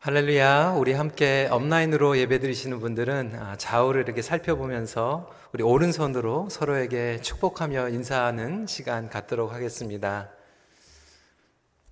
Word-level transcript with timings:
할렐루야. 0.00 0.74
우리 0.78 0.92
함께 0.92 1.48
업라인으로 1.50 2.18
예배 2.18 2.38
드리시는 2.38 2.78
분들은 2.78 3.32
아, 3.34 3.56
좌우를 3.56 4.02
이렇게 4.02 4.22
살펴보면서 4.22 5.28
우리 5.52 5.64
오른손으로 5.64 6.48
서로에게 6.50 7.20
축복하며 7.20 7.88
인사하는 7.88 8.68
시간 8.68 9.10
갖도록 9.10 9.52
하겠습니다. 9.52 10.30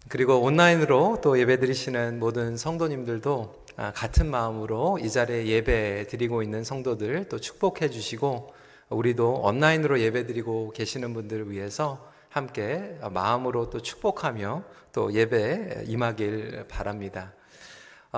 그리고 0.08 0.40
온라인으로 0.40 1.18
또 1.20 1.36
예배 1.36 1.58
드리시는 1.58 2.20
모든 2.20 2.56
성도님들도 2.56 3.64
아, 3.76 3.92
같은 3.92 4.30
마음으로 4.30 5.00
이 5.02 5.10
자리에 5.10 5.46
예배 5.46 6.06
드리고 6.06 6.44
있는 6.44 6.62
성도들 6.62 7.28
또 7.28 7.40
축복해 7.40 7.90
주시고 7.90 8.54
우리도 8.88 9.40
온라인으로 9.40 9.98
예배 9.98 10.26
드리고 10.26 10.70
계시는 10.76 11.12
분들을 11.12 11.50
위해서 11.50 12.08
함께 12.28 13.00
마음으로 13.10 13.68
또 13.68 13.82
축복하며 13.82 14.62
또 14.92 15.12
예배 15.12 15.86
임하길 15.86 16.66
바랍니다. 16.68 17.32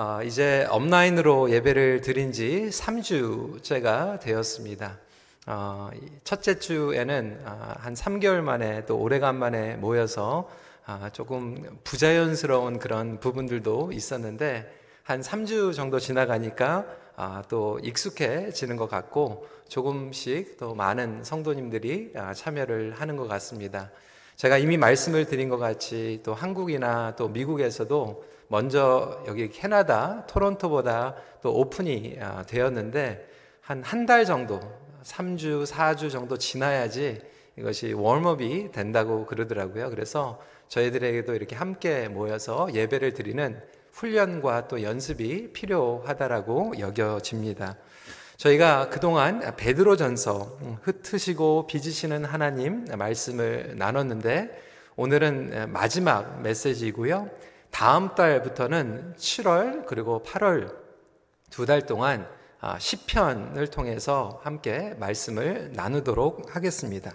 어, 0.01 0.23
이제 0.23 0.65
업라인으로 0.69 1.51
예배를 1.51 1.99
드린 1.99 2.31
지 2.31 2.69
3주째가 2.71 4.21
되었습니다. 4.21 4.97
어, 5.45 5.89
첫째 6.23 6.57
주에는 6.57 7.41
어, 7.43 7.73
한 7.79 7.95
3개월 7.95 8.39
만에 8.39 8.85
또 8.85 8.97
오래간만에 8.97 9.75
모여서 9.75 10.49
아, 10.85 11.09
조금 11.11 11.61
부자연스러운 11.83 12.79
그런 12.79 13.19
부분들도 13.19 13.91
있었는데 13.91 14.73
한 15.03 15.19
3주 15.19 15.73
정도 15.73 15.99
지나가니까 15.99 16.85
아, 17.17 17.43
또 17.49 17.77
익숙해지는 17.83 18.77
것 18.77 18.89
같고 18.89 19.47
조금씩 19.67 20.55
또 20.57 20.75
많은 20.75 21.25
성도님들이 21.25 22.13
아, 22.15 22.33
참여를 22.33 22.93
하는 22.93 23.17
것 23.17 23.27
같습니다. 23.27 23.91
제가 24.37 24.59
이미 24.59 24.77
말씀을 24.77 25.25
드린 25.25 25.49
것 25.49 25.57
같이 25.57 26.21
또 26.23 26.33
한국이나 26.33 27.17
또 27.17 27.27
미국에서도 27.27 28.38
먼저 28.49 29.23
여기 29.27 29.49
캐나다 29.49 30.25
토론토보다 30.27 31.15
또 31.41 31.53
오픈이 31.55 32.17
아, 32.19 32.43
되었는데 32.43 33.27
한 33.61 33.83
한 33.83 34.05
달 34.07 34.25
정도, 34.25 34.59
3주, 35.03 35.65
4주 35.67 36.09
정도 36.11 36.37
지나야지 36.37 37.21
이것이 37.55 37.93
웜업이 37.93 38.71
된다고 38.71 39.25
그러더라고요. 39.27 39.89
그래서 39.91 40.39
저희들에게도 40.69 41.35
이렇게 41.35 41.55
함께 41.55 42.07
모여서 42.07 42.67
예배를 42.73 43.13
드리는 43.13 43.61
훈련과 43.91 44.67
또 44.67 44.81
연습이 44.81 45.51
필요하다라고 45.53 46.79
여겨집니다. 46.79 47.77
저희가 48.37 48.89
그동안 48.89 49.55
베드로전서 49.57 50.57
음, 50.61 50.77
흩으시고 50.81 51.67
빚으시는 51.67 52.25
하나님 52.25 52.85
말씀을 52.85 53.75
나눴는데 53.77 54.49
오늘은 54.95 55.71
마지막 55.71 56.41
메시지이고요. 56.41 57.29
다음 57.71 58.13
달부터는 58.15 59.15
7월 59.17 59.85
그리고 59.85 60.23
8월 60.25 60.75
두 61.49 61.65
달 61.65 61.85
동안 61.85 62.27
아, 62.61 62.77
시편을 62.77 63.67
통해서 63.67 64.41
함께 64.43 64.93
말씀을 64.99 65.71
나누도록 65.73 66.55
하겠습니다. 66.55 67.13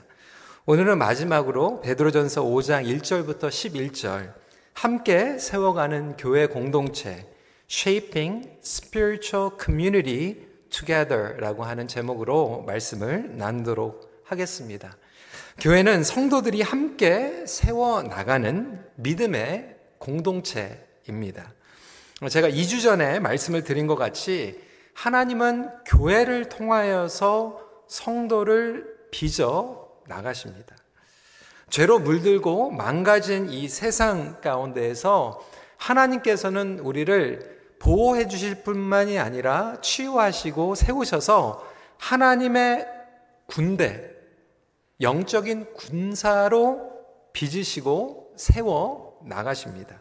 오늘은 0.65 0.97
마지막으로 0.97 1.83
베드로전서 1.83 2.43
5장 2.43 2.87
1절부터 2.87 3.49
11절 3.49 4.33
함께 4.73 5.39
세워가는 5.39 6.17
교회 6.17 6.47
공동체 6.47 7.31
Shaping 7.71 8.59
Spiritual 8.65 9.51
Community 9.63 10.37
Together라고 10.71 11.65
하는 11.65 11.87
제목으로 11.87 12.65
말씀을 12.67 13.37
나누도록 13.37 14.23
하겠습니다. 14.25 14.97
교회는 15.61 16.03
성도들이 16.03 16.63
함께 16.63 17.45
세워 17.47 18.03
나가는 18.03 18.83
믿음의 18.97 19.74
공동체입니다. 20.05 21.53
제가 22.31 22.49
2주 22.49 22.83
전에 22.83 23.19
말씀을 23.21 23.65
드린 23.65 23.87
것 23.87 23.97
같이 23.97 24.61
하나님은 24.95 25.71
교회를 25.87 26.49
통하여서 26.49 27.61
성도를 27.89 29.09
빚어 29.11 29.89
나가십니다. 30.07 30.77
죄로 31.71 31.99
물들고 31.99 32.71
망가진 32.71 33.49
이 33.51 33.69
세상 33.69 34.41
가운데에서 34.41 35.45
하나님께서는 35.77 36.79
우리를 36.81 37.55
보호해 37.81 38.29
주실 38.29 38.63
뿐만이 38.63 39.19
아니라 39.19 39.81
치유하시고 39.81 40.75
세우셔서 40.75 41.67
하나님의 41.99 42.87
군대, 43.47 44.11
영적인 45.01 45.75
군사로 45.75 46.93
빚으시고 47.33 48.35
세워 48.37 49.14
나가십니다. 49.25 50.01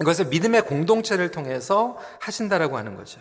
이것을 0.00 0.26
믿음의 0.26 0.62
공동체를 0.62 1.30
통해서 1.30 1.98
하신다라고 2.20 2.76
하는 2.76 2.96
거죠. 2.96 3.20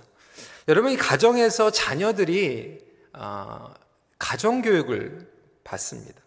여러분 0.68 0.92
이 0.92 0.98
가정에서 0.98 1.72
자녀들이 1.72 2.80
어, 3.14 3.74
가정 4.18 4.62
교육을 4.62 5.28
받습니다. 5.64 6.22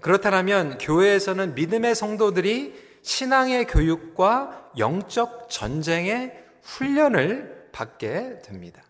그렇다면 0.00 0.78
교회에서는 0.78 1.54
믿음의 1.54 1.94
성도들이 1.94 2.86
신앙의 3.02 3.66
교육과 3.66 4.70
영적 4.78 5.48
전쟁의 5.48 6.44
훈련을 6.62 7.68
받게 7.72 8.40
됩니다. 8.42 8.82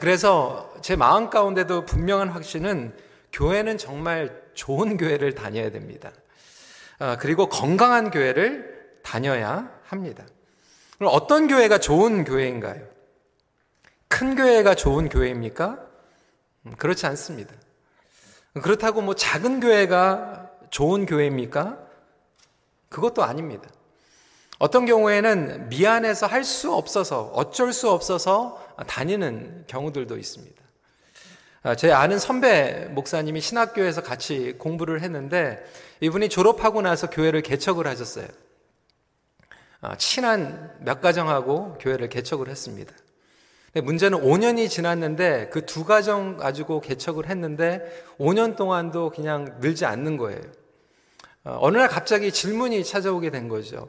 그래서 0.00 0.72
제 0.82 0.96
마음 0.96 1.30
가운데도 1.30 1.86
분명한 1.86 2.28
확신은 2.28 2.96
교회는 3.32 3.78
정말 3.78 4.42
좋은 4.54 4.96
교회를 4.96 5.34
다녀야 5.34 5.70
됩니다. 5.70 6.12
아, 7.02 7.16
그리고 7.16 7.48
건강한 7.48 8.12
교회를 8.12 9.00
다녀야 9.02 9.68
합니다. 9.82 10.24
그럼 10.98 11.12
어떤 11.12 11.48
교회가 11.48 11.78
좋은 11.78 12.22
교회인가요? 12.22 12.86
큰 14.06 14.36
교회가 14.36 14.76
좋은 14.76 15.08
교회입니까? 15.08 15.80
음, 16.66 16.72
그렇지 16.78 17.04
않습니다. 17.06 17.52
그렇다고 18.62 19.00
뭐 19.00 19.16
작은 19.16 19.58
교회가 19.58 20.48
좋은 20.70 21.04
교회입니까? 21.04 21.76
그것도 22.88 23.24
아닙니다. 23.24 23.68
어떤 24.60 24.86
경우에는 24.86 25.70
미안해서 25.70 26.26
할 26.28 26.44
수 26.44 26.72
없어서 26.72 27.32
어쩔 27.34 27.72
수 27.72 27.90
없어서 27.90 28.64
다니는 28.86 29.64
경우들도 29.66 30.18
있습니다. 30.18 30.61
아, 31.64 31.76
제 31.76 31.92
아는 31.92 32.18
선배 32.18 32.88
목사님이 32.90 33.40
신학교에서 33.40 34.02
같이 34.02 34.54
공부를 34.58 35.00
했는데 35.02 35.64
이분이 36.00 36.28
졸업하고 36.28 36.82
나서 36.82 37.08
교회를 37.08 37.42
개척을 37.42 37.86
하셨어요. 37.86 38.26
아, 39.80 39.96
친한 39.96 40.72
몇 40.80 41.00
가정하고 41.00 41.78
교회를 41.78 42.08
개척을 42.08 42.48
했습니다. 42.48 42.92
문제는 43.74 44.20
5년이 44.22 44.68
지났는데 44.68 45.48
그 45.50 45.64
두 45.64 45.84
가정 45.84 46.36
가지고 46.36 46.80
개척을 46.80 47.28
했는데 47.30 47.80
5년 48.18 48.56
동안도 48.56 49.10
그냥 49.10 49.56
늘지 49.60 49.86
않는 49.86 50.16
거예요. 50.16 50.40
아, 51.44 51.58
어느 51.60 51.76
날 51.78 51.88
갑자기 51.88 52.32
질문이 52.32 52.84
찾아오게 52.84 53.30
된 53.30 53.48
거죠. 53.48 53.88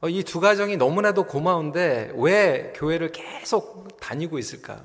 어, 0.00 0.08
이두 0.10 0.40
가정이 0.40 0.76
너무나도 0.76 1.24
고마운데 1.24 2.12
왜 2.16 2.72
교회를 2.76 3.12
계속 3.12 3.98
다니고 3.98 4.38
있을까? 4.38 4.82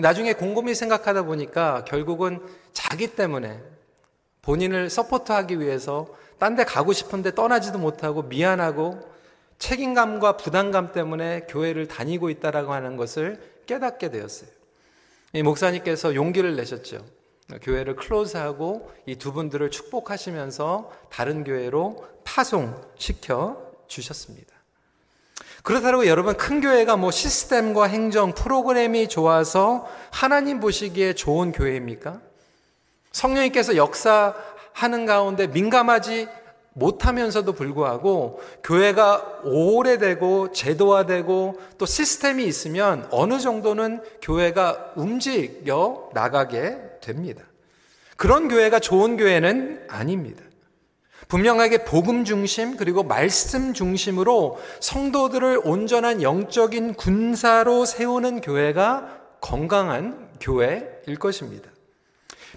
나중에 0.00 0.32
곰곰이 0.32 0.74
생각하다 0.74 1.22
보니까 1.24 1.84
결국은 1.84 2.40
자기 2.72 3.08
때문에 3.08 3.60
본인을 4.42 4.90
서포트하기 4.90 5.60
위해서 5.60 6.06
딴 6.38 6.54
데 6.56 6.64
가고 6.64 6.92
싶은데 6.92 7.34
떠나지도 7.34 7.78
못하고 7.78 8.22
미안하고 8.22 9.00
책임감과 9.58 10.36
부담감 10.36 10.92
때문에 10.92 11.46
교회를 11.48 11.88
다니고 11.88 12.30
있다라고 12.30 12.72
하는 12.72 12.96
것을 12.96 13.40
깨닫게 13.66 14.10
되었어요. 14.10 14.48
이 15.32 15.42
목사님께서 15.42 16.14
용기를 16.14 16.54
내셨죠. 16.56 17.04
교회를 17.62 17.96
클로즈하고 17.96 18.90
이 19.06 19.16
두 19.16 19.32
분들을 19.32 19.70
축복하시면서 19.70 20.92
다른 21.10 21.42
교회로 21.42 22.06
파송시켜 22.24 23.72
주셨습니다. 23.88 24.57
그렇다고 25.68 26.06
여러분 26.06 26.34
큰 26.34 26.62
교회가 26.62 26.96
뭐 26.96 27.10
시스템과 27.10 27.88
행정 27.88 28.32
프로그램이 28.32 29.06
좋아서 29.06 29.86
하나님 30.10 30.60
보시기에 30.60 31.12
좋은 31.12 31.52
교회입니까? 31.52 32.22
성령님께서 33.12 33.76
역사하는 33.76 35.04
가운데 35.04 35.46
민감하지 35.46 36.26
못하면서도 36.72 37.52
불구하고 37.52 38.40
교회가 38.64 39.40
오래되고 39.44 40.52
제도화되고 40.52 41.60
또 41.76 41.84
시스템이 41.84 42.46
있으면 42.46 43.06
어느 43.10 43.38
정도는 43.38 44.00
교회가 44.22 44.92
움직여 44.96 46.08
나가게 46.14 46.78
됩니다. 47.02 47.42
그런 48.16 48.48
교회가 48.48 48.78
좋은 48.78 49.18
교회는 49.18 49.84
아닙니다. 49.90 50.47
분명하게 51.28 51.84
복음 51.84 52.24
중심 52.24 52.76
그리고 52.76 53.02
말씀 53.02 53.74
중심으로 53.74 54.58
성도들을 54.80 55.60
온전한 55.64 56.22
영적인 56.22 56.94
군사로 56.94 57.84
세우는 57.84 58.40
교회가 58.40 59.18
건강한 59.40 60.28
교회일 60.40 61.16
것입니다. 61.18 61.70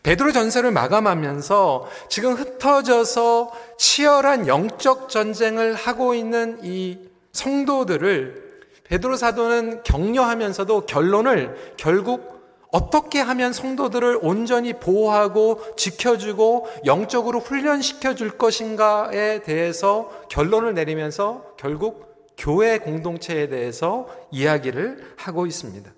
베드로 0.03 0.31
전서를 0.31 0.71
마감하면서 0.71 1.87
지금 2.09 2.33
흩어져서 2.33 3.51
치열한 3.77 4.47
영적 4.47 5.09
전쟁을 5.09 5.75
하고 5.75 6.15
있는 6.15 6.59
이 6.63 6.97
성도들을 7.33 8.51
베드로 8.85 9.15
사도는 9.15 9.83
격려하면서도 9.83 10.85
결론을 10.85 11.75
결국 11.77 12.40
어떻게 12.71 13.19
하면 13.19 13.51
성도들을 13.51 14.19
온전히 14.21 14.73
보호하고 14.73 15.75
지켜주고 15.75 16.67
영적으로 16.85 17.39
훈련시켜 17.39 18.15
줄 18.15 18.37
것인가에 18.37 19.43
대해서 19.43 20.09
결론을 20.29 20.73
내리면서 20.73 21.53
결국 21.57 22.33
교회 22.37 22.79
공동체에 22.79 23.49
대해서 23.49 24.07
이야기를 24.31 25.15
하고 25.17 25.45
있습니다. 25.45 25.91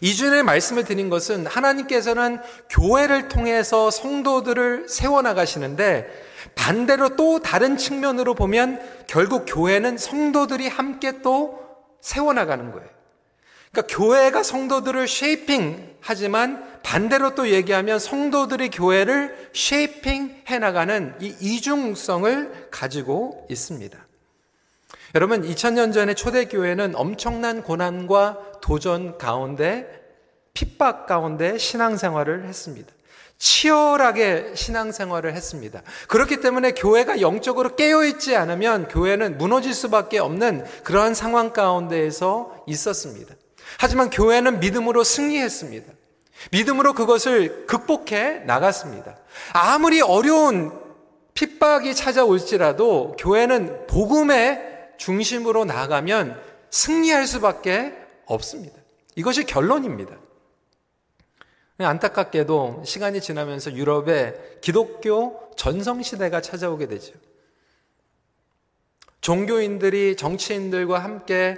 이주의 0.00 0.42
말씀을 0.42 0.84
드린 0.84 1.08
것은 1.10 1.46
하나님께서는 1.46 2.40
교회를 2.70 3.28
통해서 3.28 3.90
성도들을 3.90 4.88
세워나가시는데 4.88 6.08
반대로 6.54 7.16
또 7.16 7.38
다른 7.40 7.76
측면으로 7.76 8.34
보면 8.34 8.80
결국 9.06 9.44
교회는 9.46 9.98
성도들이 9.98 10.68
함께 10.68 11.20
또 11.22 11.60
세워나가는 12.00 12.72
거예요. 12.72 12.95
그러니까 13.72 13.94
교회가 13.94 14.42
성도들을 14.42 15.06
shaping 15.08 15.96
하지만 16.00 16.80
반대로 16.82 17.34
또 17.34 17.48
얘기하면 17.48 17.98
성도들이 17.98 18.70
교회를 18.70 19.50
shaping 19.52 20.42
해나가는 20.46 21.14
이 21.20 21.34
이중성을 21.40 22.68
가지고 22.70 23.46
있습니다. 23.50 23.98
여러분, 25.14 25.42
2000년 25.42 25.92
전에 25.92 26.14
초대교회는 26.14 26.94
엄청난 26.94 27.62
고난과 27.62 28.60
도전 28.60 29.18
가운데 29.18 29.86
핍박 30.54 31.06
가운데 31.06 31.58
신앙생활을 31.58 32.44
했습니다. 32.46 32.92
치열하게 33.38 34.52
신앙생활을 34.54 35.34
했습니다. 35.34 35.82
그렇기 36.08 36.40
때문에 36.40 36.72
교회가 36.72 37.20
영적으로 37.20 37.76
깨어있지 37.76 38.34
않으면 38.36 38.88
교회는 38.88 39.38
무너질 39.38 39.74
수밖에 39.74 40.18
없는 40.18 40.64
그러한 40.84 41.14
상황 41.14 41.52
가운데에서 41.52 42.64
있었습니다. 42.66 43.34
하지만 43.78 44.10
교회는 44.10 44.60
믿음으로 44.60 45.04
승리했습니다. 45.04 45.92
믿음으로 46.52 46.92
그것을 46.92 47.66
극복해 47.66 48.40
나갔습니다. 48.46 49.16
아무리 49.52 50.00
어려운 50.00 50.72
핍박이 51.34 51.94
찾아올지라도 51.94 53.16
교회는 53.18 53.86
복음의 53.86 54.94
중심으로 54.98 55.64
나가면 55.64 56.40
승리할 56.70 57.26
수밖에 57.26 57.94
없습니다. 58.26 58.76
이것이 59.14 59.44
결론입니다. 59.44 60.16
안타깝게도 61.78 62.84
시간이 62.86 63.20
지나면서 63.20 63.74
유럽에 63.74 64.34
기독교 64.62 65.50
전성시대가 65.56 66.40
찾아오게 66.40 66.86
되죠. 66.86 67.12
종교인들이 69.20 70.16
정치인들과 70.16 70.98
함께 70.98 71.56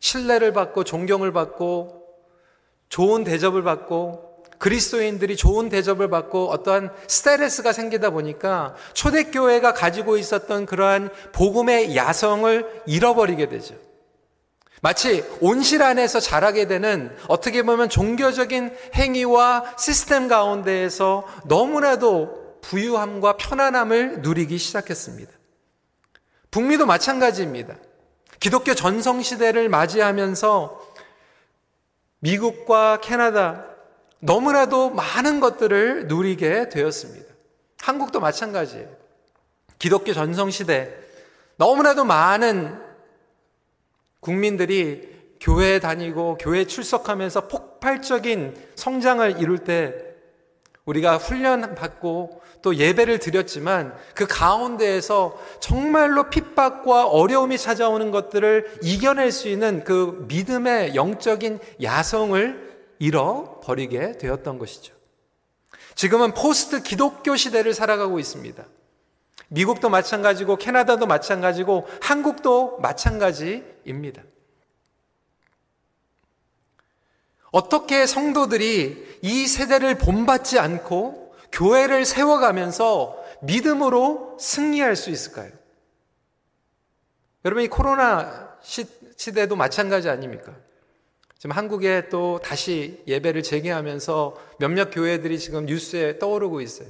신뢰를 0.00 0.52
받고 0.52 0.84
존경을 0.84 1.32
받고 1.32 2.04
좋은 2.88 3.24
대접을 3.24 3.62
받고 3.62 4.28
그리스도인들이 4.58 5.36
좋은 5.36 5.68
대접을 5.68 6.08
받고 6.08 6.50
어떠한 6.50 6.90
스테레스가 7.06 7.72
생기다 7.72 8.10
보니까 8.10 8.74
초대교회가 8.92 9.72
가지고 9.72 10.16
있었던 10.16 10.66
그러한 10.66 11.10
복음의 11.32 11.96
야성을 11.96 12.82
잃어버리게 12.86 13.48
되죠. 13.48 13.76
마치 14.80 15.24
온실 15.40 15.82
안에서 15.82 16.20
자라게 16.20 16.66
되는 16.68 17.16
어떻게 17.26 17.62
보면 17.62 17.88
종교적인 17.88 18.72
행위와 18.94 19.76
시스템 19.76 20.28
가운데에서 20.28 21.24
너무나도 21.46 22.58
부유함과 22.60 23.36
편안함을 23.36 24.22
누리기 24.22 24.58
시작했습니다. 24.58 25.32
북미도 26.50 26.86
마찬가지입니다. 26.86 27.76
기독교 28.40 28.74
전성시대를 28.74 29.68
맞이하면서 29.68 30.86
미국과 32.20 33.00
캐나다 33.00 33.66
너무나도 34.20 34.90
많은 34.90 35.40
것들을 35.40 36.08
누리게 36.08 36.68
되었습니다. 36.68 37.26
한국도 37.80 38.20
마찬가지예요. 38.20 38.88
기독교 39.78 40.12
전성시대 40.12 40.92
너무나도 41.56 42.04
많은 42.04 42.80
국민들이 44.20 45.16
교회에 45.40 45.78
다니고 45.78 46.38
교회 46.40 46.64
출석하면서 46.64 47.48
폭발적인 47.48 48.56
성장을 48.74 49.40
이룰 49.40 49.58
때 49.58 50.07
우리가 50.88 51.18
훈련 51.18 51.74
받고 51.74 52.40
또 52.62 52.76
예배를 52.76 53.18
드렸지만 53.18 53.94
그 54.14 54.26
가운데에서 54.26 55.38
정말로 55.60 56.30
핍박과 56.30 57.06
어려움이 57.08 57.58
찾아오는 57.58 58.10
것들을 58.10 58.78
이겨낼 58.82 59.30
수 59.30 59.48
있는 59.48 59.84
그 59.84 60.24
믿음의 60.28 60.94
영적인 60.94 61.58
야성을 61.82 62.68
잃어버리게 62.98 64.12
되었던 64.12 64.58
것이죠. 64.58 64.94
지금은 65.94 66.32
포스트 66.32 66.82
기독교 66.82 67.36
시대를 67.36 67.74
살아가고 67.74 68.18
있습니다. 68.18 68.64
미국도 69.48 69.90
마찬가지고 69.90 70.56
캐나다도 70.56 71.06
마찬가지고 71.06 71.86
한국도 72.00 72.78
마찬가지입니다. 72.78 74.22
어떻게 77.50 78.06
성도들이 78.06 79.18
이 79.22 79.46
세대를 79.46 79.96
본받지 79.96 80.58
않고 80.58 81.34
교회를 81.52 82.04
세워가면서 82.04 83.16
믿음으로 83.42 84.36
승리할 84.38 84.96
수 84.96 85.10
있을까요? 85.10 85.50
여러분, 87.44 87.64
이 87.64 87.68
코로나 87.68 88.56
시, 88.62 88.84
시대도 89.16 89.56
마찬가지 89.56 90.08
아닙니까? 90.08 90.52
지금 91.38 91.56
한국에 91.56 92.08
또 92.08 92.40
다시 92.42 93.02
예배를 93.06 93.44
재개하면서 93.44 94.36
몇몇 94.58 94.90
교회들이 94.90 95.38
지금 95.38 95.66
뉴스에 95.66 96.18
떠오르고 96.18 96.60
있어요. 96.60 96.88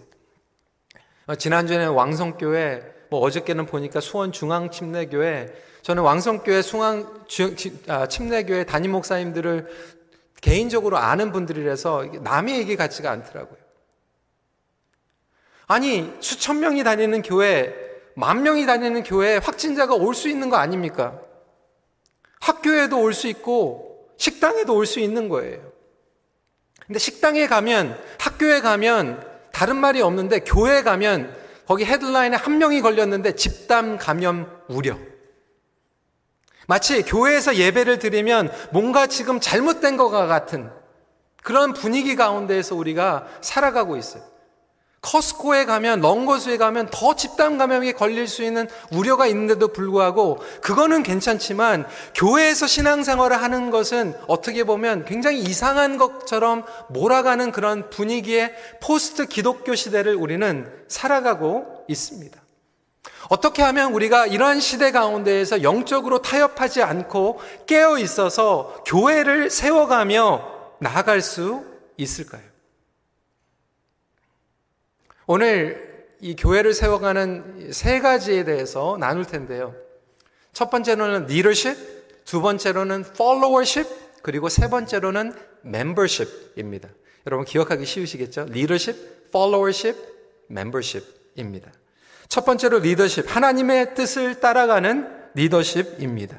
어, 1.27 1.35
지난주에는 1.35 1.91
왕성교회, 1.91 2.95
뭐 3.11 3.21
어저께는 3.21 3.67
보니까 3.67 4.01
수원 4.01 4.33
중앙침례교회, 4.33 5.53
저는 5.83 6.03
왕성교회 6.03 6.63
중앙 6.63 7.25
아, 7.89 8.09
침례교회 8.09 8.65
담임 8.65 8.93
목사님들을 8.93 9.98
개인적으로 10.41 10.99
아는 10.99 11.33
분들이라서 11.33 12.07
남의 12.23 12.59
얘기 12.59 12.77
같지가 12.77 13.11
않더라고요. 13.11 13.59
아니, 15.67 16.13
수천 16.21 16.61
명이 16.61 16.85
다니는 16.85 17.23
교회, 17.23 17.75
만 18.15 18.43
명이 18.43 18.67
다니는 18.67 19.03
교회에 19.03 19.37
확진자가 19.39 19.95
올 19.95 20.15
수 20.15 20.29
있는 20.29 20.49
거 20.49 20.57
아닙니까? 20.57 21.21
학교에도 22.41 23.01
올 23.01 23.13
수 23.13 23.29
있고, 23.29 24.09
식당에도 24.17 24.75
올 24.75 24.87
수 24.87 25.01
있는 25.01 25.29
거예요. 25.29 25.61
근데 26.87 26.99
식당에 26.99 27.47
가면, 27.47 27.99
학교에 28.19 28.61
가면, 28.61 29.29
다른 29.53 29.77
말이 29.77 30.01
없는데 30.01 30.41
교회 30.41 30.83
가면 30.83 31.37
거기 31.67 31.85
헤드라인에 31.85 32.37
한 32.37 32.59
명이 32.59 32.81
걸렸는데 32.81 33.35
집단 33.35 33.99
감염 33.99 34.49
우려. 34.69 34.97
마치 36.69 37.03
교회에서 37.03 37.57
예배를 37.57 37.99
드리면 37.99 38.53
뭔가 38.73 39.07
지금 39.07 39.41
잘못된 39.41 39.97
것과 39.97 40.27
같은 40.27 40.71
그런 41.43 41.73
분위기 41.73 42.15
가운데에서 42.15 42.75
우리가 42.77 43.27
살아가고 43.41 43.97
있어요. 43.97 44.23
커스코에 45.01 45.65
가면, 45.65 46.03
런거스에 46.03 46.59
가면 46.59 46.89
더 46.91 47.17
집단 47.17 47.57
감염에 47.57 47.93
걸릴 47.93 48.29
수 48.29 48.43
있는 48.43 48.69
우려가 48.93 49.27
있는데도 49.29 49.69
불구하고 49.69 50.41
그거는 50.61 51.03
괜찮지만 51.03 51.87
교회에서 52.15 52.67
신앙생활을 52.67 53.41
하는 53.41 53.71
것은 53.71 54.15
어떻게 54.27 54.65
보면 54.65 55.07
굉장히 55.07 55.41
이상한 55.41 55.97
것처럼 55.97 56.65
몰아가는 56.91 57.51
그런 57.51 57.89
분위기의 57.89 58.53
포스트 58.83 59.25
기독교 59.25 59.75
시대를 59.75 60.17
우리는 60.17 60.71
살아가고 60.89 61.87
있습니다. 61.89 62.39
어떻게 63.29 63.63
하면 63.63 63.93
우리가 63.93 64.27
이러한 64.27 64.61
시대 64.61 64.91
가운데에서 64.91 65.63
영적으로 65.63 66.23
타협하지 66.23 66.83
않고 66.83 67.41
깨어 67.67 67.99
있어서 67.99 68.83
교회를 68.87 69.51
세워가며 69.51 70.77
나아갈 70.81 71.21
수 71.21 71.65
있을까요? 71.97 72.43
오늘 75.27 76.07
이 76.21 76.35
교회를 76.35 76.73
세워가는 76.73 77.71
세 77.73 78.01
가지에 78.01 78.45
대해서 78.45 78.97
나눌 78.99 79.27
텐데요. 79.27 79.75
첫 80.53 80.71
번째로는 80.71 81.25
leadership, 81.25 81.79
두 82.25 82.41
번째로는 82.41 83.05
followership, 83.11 83.95
그리고 84.23 84.49
세 84.49 84.69
번째로는 84.69 85.33
membership입니다. 85.65 86.89
여러분 87.27 87.45
기억하기 87.45 87.85
쉬우시겠죠? 87.85 88.47
leadership, 88.49 88.99
followership, 89.29 90.01
membership입니다. 90.51 91.71
첫 92.29 92.45
번째로 92.45 92.79
리더십, 92.81 93.25
하나님의 93.35 93.95
뜻을 93.95 94.41
따라가는 94.41 95.09
리더십입니다. 95.35 96.37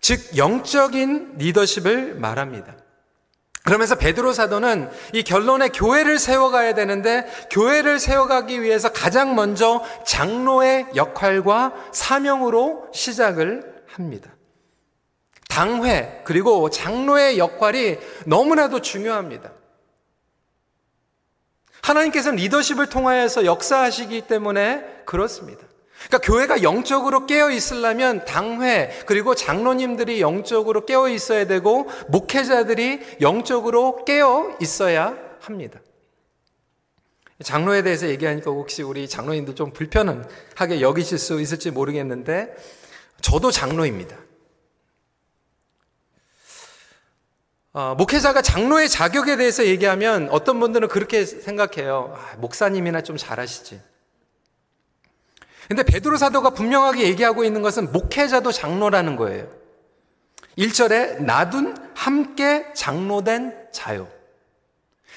즉 0.00 0.36
영적인 0.36 1.34
리더십을 1.38 2.14
말합니다. 2.14 2.76
그러면서 3.64 3.94
베드로 3.94 4.34
사도는 4.34 4.90
이 5.14 5.22
결론에 5.22 5.68
교회를 5.68 6.18
세워가야 6.18 6.74
되는데 6.74 7.26
교회를 7.50 7.98
세워가기 7.98 8.60
위해서 8.60 8.92
가장 8.92 9.34
먼저 9.34 9.82
장로의 10.06 10.88
역할과 10.94 11.72
사명으로 11.90 12.88
시작을 12.92 13.84
합니다. 13.86 14.30
당회, 15.48 16.20
그리고 16.24 16.68
장로의 16.68 17.38
역할이 17.38 17.96
너무나도 18.26 18.82
중요합니다. 18.82 19.52
하나님께서는 21.84 22.36
리더십을 22.36 22.86
통하여서 22.86 23.44
역사하시기 23.44 24.22
때문에 24.22 25.02
그렇습니다. 25.04 25.66
그러니까 26.08 26.18
교회가 26.18 26.62
영적으로 26.62 27.26
깨어 27.26 27.50
있으려면 27.50 28.24
당회 28.24 28.90
그리고 29.06 29.34
장로님들이 29.34 30.20
영적으로 30.20 30.86
깨어 30.86 31.08
있어야 31.08 31.46
되고 31.46 31.88
목회자들이 32.08 33.18
영적으로 33.20 34.04
깨어 34.04 34.56
있어야 34.60 35.16
합니다. 35.40 35.80
장로에 37.42 37.82
대해서 37.82 38.08
얘기하니까 38.08 38.50
혹시 38.50 38.82
우리 38.82 39.08
장로님들 39.08 39.54
좀 39.54 39.72
불편하게 39.72 40.80
여기실 40.80 41.18
수 41.18 41.40
있을지 41.40 41.70
모르겠는데 41.70 42.54
저도 43.20 43.50
장로입니다. 43.50 44.16
어, 47.76 47.96
목회자가 47.96 48.40
장로의 48.40 48.88
자격에 48.88 49.36
대해서 49.36 49.66
얘기하면 49.66 50.28
어떤 50.30 50.60
분들은 50.60 50.86
그렇게 50.86 51.26
생각해요. 51.26 52.14
아, 52.16 52.36
목사님이나 52.36 53.00
좀 53.02 53.16
잘하시지. 53.16 53.80
근데 55.66 55.82
베드로 55.82 56.16
사도가 56.16 56.50
분명하게 56.50 57.02
얘기하고 57.02 57.42
있는 57.42 57.62
것은 57.62 57.90
목회자도 57.90 58.52
장로라는 58.52 59.16
거예요. 59.16 59.48
1절에 60.56 61.20
나둔 61.22 61.76
함께 61.94 62.64
장로된 62.74 63.70
자요. 63.72 64.06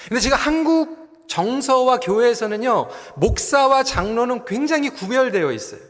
근데 0.08 0.18
지금 0.18 0.36
한국 0.36 1.28
정서와 1.28 2.00
교회에서는요, 2.00 2.88
목사와 3.16 3.84
장로는 3.84 4.44
굉장히 4.46 4.90
구별되어 4.90 5.52
있어요. 5.52 5.80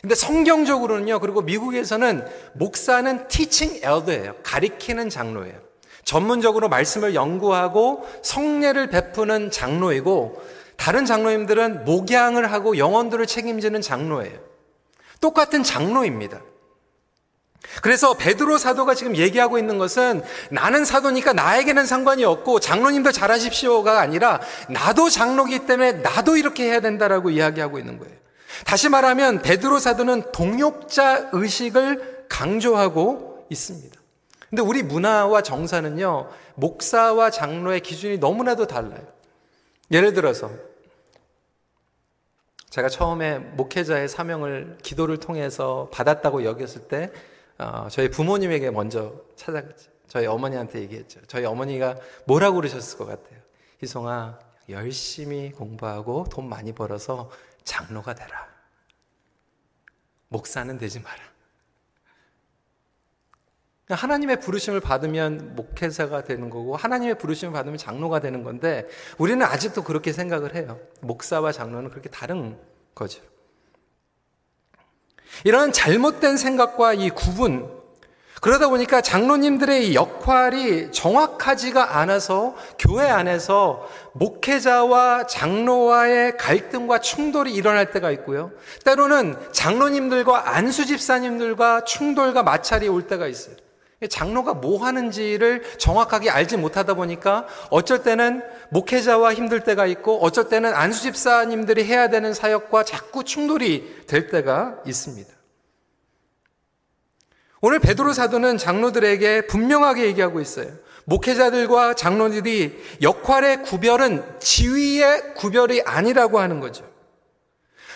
근데 0.00 0.14
성경적으로는요, 0.14 1.20
그리고 1.20 1.42
미국에서는 1.42 2.26
목사는 2.54 3.28
teaching 3.28 3.84
elder예요. 3.84 4.36
가리키는 4.42 5.10
장로예요. 5.10 5.71
전문적으로 6.04 6.68
말씀을 6.68 7.14
연구하고 7.14 8.06
성례를 8.22 8.88
베푸는 8.88 9.50
장로이고 9.50 10.42
다른 10.76 11.04
장로님들은 11.06 11.84
목양을 11.84 12.50
하고 12.50 12.76
영혼들을 12.76 13.26
책임지는 13.26 13.80
장로예요. 13.80 14.38
똑같은 15.20 15.62
장로입니다. 15.62 16.40
그래서 17.80 18.14
베드로 18.14 18.58
사도가 18.58 18.94
지금 18.94 19.16
얘기하고 19.16 19.58
있는 19.58 19.78
것은 19.78 20.22
나는 20.50 20.84
사도니까 20.84 21.32
나에게는 21.32 21.86
상관이 21.86 22.24
없고 22.24 22.60
장로님들 22.60 23.12
잘하십시오가 23.12 24.00
아니라 24.00 24.40
나도 24.68 25.08
장로기 25.08 25.60
때문에 25.60 25.92
나도 25.92 26.36
이렇게 26.36 26.64
해야 26.64 26.80
된다라고 26.80 27.30
이야기하고 27.30 27.78
있는 27.78 27.98
거예요. 27.98 28.14
다시 28.66 28.88
말하면 28.88 29.42
베드로 29.42 29.78
사도는 29.78 30.32
동역자 30.32 31.30
의식을 31.32 32.26
강조하고 32.28 33.46
있습니다. 33.48 34.01
근데 34.52 34.60
우리 34.60 34.82
문화와 34.82 35.40
정사는요, 35.40 36.28
목사와 36.56 37.30
장로의 37.30 37.80
기준이 37.80 38.18
너무나도 38.18 38.66
달라요. 38.66 39.02
예를 39.90 40.12
들어서, 40.12 40.50
제가 42.68 42.90
처음에 42.90 43.38
목회자의 43.38 44.10
사명을 44.10 44.76
기도를 44.82 45.16
통해서 45.16 45.88
받았다고 45.90 46.44
여겼을 46.44 46.86
때, 46.86 47.10
어, 47.56 47.88
저희 47.90 48.10
부모님에게 48.10 48.70
먼저 48.70 49.14
찾아갔죠. 49.36 49.90
저희 50.06 50.26
어머니한테 50.26 50.80
얘기했죠. 50.80 51.20
저희 51.28 51.46
어머니가 51.46 51.96
뭐라고 52.26 52.56
그러셨을 52.56 52.98
것 52.98 53.06
같아요. 53.06 53.38
희송아, 53.82 54.38
열심히 54.68 55.50
공부하고 55.52 56.26
돈 56.30 56.50
많이 56.50 56.74
벌어서 56.74 57.30
장로가 57.64 58.14
되라. 58.14 58.48
목사는 60.28 60.76
되지 60.76 61.00
마라. 61.00 61.31
하나님의 63.88 64.40
부르심을 64.40 64.80
받으면 64.80 65.54
목회자가 65.56 66.24
되는 66.24 66.50
거고 66.50 66.76
하나님의 66.76 67.18
부르심을 67.18 67.52
받으면 67.52 67.78
장로가 67.78 68.20
되는 68.20 68.42
건데 68.42 68.86
우리는 69.18 69.44
아직도 69.44 69.82
그렇게 69.82 70.12
생각을 70.12 70.54
해요. 70.54 70.78
목사와 71.00 71.52
장로는 71.52 71.90
그렇게 71.90 72.08
다른 72.08 72.56
거죠. 72.94 73.22
이런 75.44 75.72
잘못된 75.72 76.36
생각과 76.36 76.94
이 76.94 77.10
구분 77.10 77.82
그러다 78.42 78.68
보니까 78.68 79.00
장로님들의 79.00 79.94
역할이 79.94 80.90
정확하지가 80.90 81.98
않아서 81.98 82.56
교회 82.76 83.08
안에서 83.08 83.88
목회자와 84.14 85.28
장로와의 85.28 86.38
갈등과 86.38 86.98
충돌이 86.98 87.54
일어날 87.54 87.92
때가 87.92 88.10
있고요. 88.10 88.50
때로는 88.84 89.36
장로님들과 89.52 90.56
안수 90.56 90.86
집사님들과 90.86 91.84
충돌과 91.84 92.42
마찰이 92.42 92.88
올 92.88 93.06
때가 93.06 93.28
있어요. 93.28 93.54
장로가 94.08 94.54
뭐 94.54 94.84
하는지를 94.84 95.62
정확하게 95.78 96.30
알지 96.30 96.56
못하다 96.56 96.94
보니까 96.94 97.46
어쩔 97.70 98.02
때는 98.02 98.42
목회자와 98.70 99.34
힘들 99.34 99.60
때가 99.60 99.86
있고 99.86 100.22
어쩔 100.24 100.48
때는 100.48 100.72
안수집사님들이 100.74 101.84
해야 101.84 102.08
되는 102.08 102.32
사역과 102.34 102.84
자꾸 102.84 103.24
충돌이 103.24 104.04
될 104.06 104.28
때가 104.28 104.78
있습니다. 104.86 105.32
오늘 107.60 107.78
베드로 107.78 108.12
사도는 108.12 108.58
장로들에게 108.58 109.46
분명하게 109.46 110.06
얘기하고 110.06 110.40
있어요. 110.40 110.66
목회자들과 111.04 111.94
장로들이 111.94 112.76
역할의 113.02 113.62
구별은 113.62 114.24
지위의 114.40 115.34
구별이 115.34 115.82
아니라고 115.82 116.40
하는 116.40 116.60
거죠. 116.60 116.90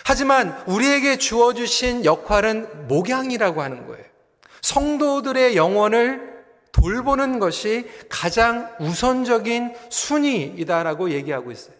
하지만 0.05 0.57
우리에게 0.67 1.17
주어주신 1.17 2.05
역할은 2.05 2.87
목양이라고 2.87 3.61
하는 3.61 3.87
거예요. 3.87 4.06
성도들의 4.67 5.55
영혼을 5.55 6.35
돌보는 6.73 7.39
것이 7.39 7.89
가장 8.09 8.75
우선적인 8.81 9.73
순위이다라고 9.89 11.11
얘기하고 11.11 11.51
있어요. 11.51 11.75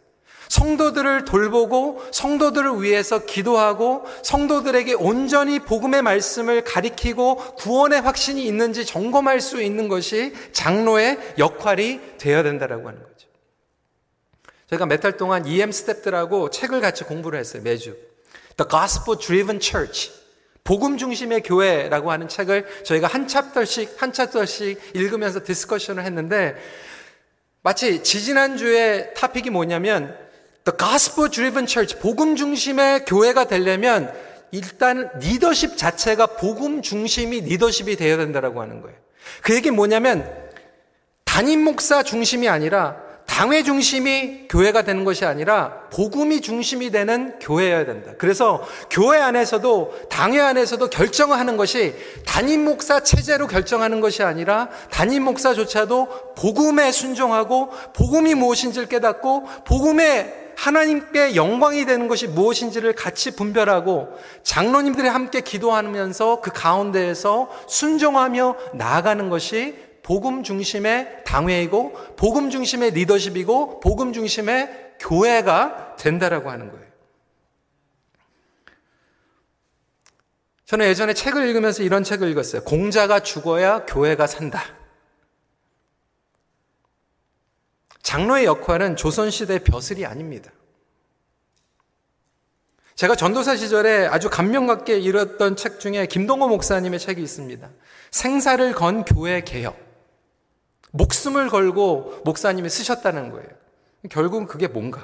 성도들을 0.48 1.26
돌보고 1.26 2.02
성도들을 2.12 2.82
위해서 2.82 3.26
기도하고 3.26 4.06
성도들에게 4.24 4.94
온전히 4.94 5.60
복음의 5.60 6.02
말씀을 6.02 6.64
가리키고 6.64 7.36
구원의 7.56 8.00
확신이 8.00 8.46
있는지 8.46 8.86
점검할 8.86 9.42
수 9.42 9.62
있는 9.62 9.90
것이 9.90 10.34
장로의 10.54 11.36
역할이 11.38 12.00
되어야 12.18 12.44
된다라고 12.44 12.88
하는 12.88 13.04
거죠. 13.04 13.28
저희가 14.70 14.86
몇 14.86 15.02
달 15.02 15.18
동안 15.18 15.46
EM 15.46 15.74
스텝들하고 15.74 16.52
책을 16.52 16.80
같이 16.80 17.04
공부를 17.04 17.38
했어요. 17.38 17.62
매주. 17.64 17.98
The 18.56 18.70
Gospel 18.70 19.20
Driven 19.20 19.60
Church. 19.60 20.27
복음 20.68 20.98
중심의 20.98 21.44
교회라고 21.44 22.12
하는 22.12 22.28
책을 22.28 22.66
저희가 22.84 23.08
한 23.08 23.26
chapter씩 23.26 23.96
한 24.02 24.12
chapter씩 24.12 24.78
읽으면서 24.96 25.42
discussion을 25.42 26.04
했는데 26.04 26.58
마치 27.62 28.04
지지난주에 28.04 29.14
topic이 29.14 29.50
뭐냐면 29.50 30.14
The 30.66 30.78
Gospel 30.78 31.30
Driven 31.32 31.68
Church 31.68 32.00
복음 32.00 32.36
중심의 32.36 33.06
교회가 33.06 33.48
되려면 33.48 34.14
일단 34.52 35.10
리더십 35.22 35.78
자체가 35.78 36.36
복음 36.36 36.82
중심이 36.82 37.40
리더십이 37.40 37.96
되어야 37.96 38.18
된다라고 38.18 38.62
하는 38.62 38.82
거예요. 38.82 38.98
그 39.44 39.56
얘기 39.56 39.72
뭐냐면 39.72 40.30
담임 41.24 41.64
목사 41.64 42.04
중심이 42.04 42.50
아니라 42.50 43.07
당회 43.28 43.62
중심이 43.62 44.48
교회가 44.50 44.82
되는 44.82 45.04
것이 45.04 45.24
아니라 45.24 45.82
복음이 45.92 46.42
중심이 46.42 46.90
되는 46.90 47.38
교회여야 47.40 47.86
된다. 47.86 48.14
그래서 48.18 48.66
교회 48.90 49.20
안에서도 49.20 50.08
당회 50.10 50.40
안에서도 50.40 50.90
결정을 50.90 51.38
하는 51.38 51.56
것이 51.56 51.94
담임 52.26 52.66
목사 52.66 53.02
체제로 53.02 53.46
결정하는 53.46 54.02
것이 54.02 54.24
아니라 54.24 54.70
담임 54.90 55.24
목사조차도 55.24 56.34
복음에 56.36 56.92
순종하고 56.92 57.70
복음이 57.94 58.34
무엇인지를 58.34 58.88
깨닫고 58.88 59.46
복음에 59.66 60.48
하나님께 60.58 61.36
영광이 61.36 61.86
되는 61.86 62.08
것이 62.08 62.26
무엇인지를 62.28 62.94
같이 62.94 63.36
분별하고 63.36 64.18
장로님들이 64.42 65.08
함께 65.08 65.42
기도하면서 65.42 66.42
그 66.42 66.52
가운데에서 66.52 67.50
순종하며 67.68 68.56
나아가는 68.74 69.30
것이 69.30 69.87
복음 70.08 70.42
중심의 70.42 71.26
당회이고 71.26 72.16
복음 72.16 72.50
중심의 72.50 72.92
리더십이고 72.92 73.82
복음 73.82 74.14
중심의 74.14 74.96
교회가 75.00 75.98
된다라고 75.98 76.50
하는 76.50 76.72
거예요. 76.72 76.88
저는 80.64 80.86
예전에 80.86 81.14
책을 81.14 81.46
읽으면서 81.50 81.84
이런 81.84 82.06
책을 82.06 82.30
읽었어요. 82.30 82.64
공자가 82.64 83.20
죽어야 83.20 83.86
교회가 83.86 84.28
산다. 84.28 84.64
장로의 88.02 88.46
역할은 88.46 88.96
조선시대 88.96 89.60
벼슬이 89.66 90.06
아닙니다. 90.06 90.54
제가 92.96 93.18
전도사 93.18 93.58
시절에 93.58 94.08
아주 94.08 94.30
감명 94.30 94.68
깊게 94.68 95.00
읽었던 95.00 95.58
책 95.58 95.82
중에 95.82 96.06
김동호 96.06 96.48
목사님의 96.48 96.98
책이 96.98 97.22
있습니다. 97.22 97.70
생사를 98.12 98.72
건 98.72 99.04
교회 99.04 99.42
개혁. 99.42 99.87
목숨을 100.98 101.50
걸고 101.50 102.22
목사님이 102.26 102.70
쓰셨다는 102.70 103.32
거예요. 103.32 103.50
결국은 104.10 104.48
그게 104.48 104.68
뭔가? 104.68 105.02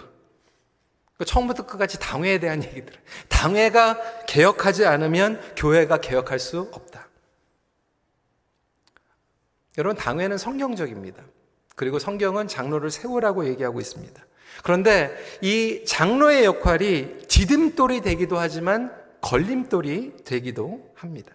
그러니까 1.15 1.25
처음부터 1.25 1.65
끝까지 1.65 1.99
당회에 1.99 2.39
대한 2.39 2.63
얘기들. 2.63 2.93
당회가 3.29 4.25
개혁하지 4.25 4.85
않으면 4.85 5.41
교회가 5.55 5.97
개혁할 5.97 6.39
수 6.39 6.69
없다. 6.71 7.07
여러분, 9.77 9.97
당회는 9.97 10.37
성경적입니다. 10.37 11.23
그리고 11.75 11.97
성경은 11.99 12.47
장로를 12.47 12.91
세우라고 12.91 13.47
얘기하고 13.47 13.79
있습니다. 13.79 14.23
그런데 14.63 15.15
이 15.41 15.83
장로의 15.85 16.45
역할이 16.45 17.27
디딤돌이 17.27 18.01
되기도 18.01 18.37
하지만 18.37 18.95
걸림돌이 19.21 20.17
되기도 20.23 20.91
합니다. 20.95 21.33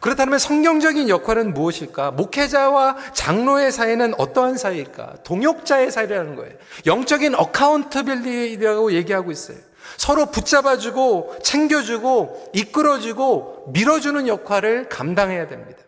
그렇다면 0.00 0.38
성경적인 0.38 1.08
역할은 1.08 1.52
무엇일까? 1.52 2.12
목회자와 2.12 2.96
장로의 3.12 3.72
사이는 3.72 4.14
어떠한 4.18 4.56
사이일까? 4.56 5.22
동역자의 5.24 5.90
사이라는 5.90 6.36
거예요. 6.36 6.54
영적인 6.86 7.34
어카운터빌리라고 7.34 8.92
얘기하고 8.92 9.32
있어요. 9.32 9.58
서로 9.96 10.26
붙잡아주고 10.26 11.38
챙겨주고 11.42 12.50
이끌어주고 12.54 13.70
밀어주는 13.72 14.28
역할을 14.28 14.88
감당해야 14.88 15.48
됩니다. 15.48 15.80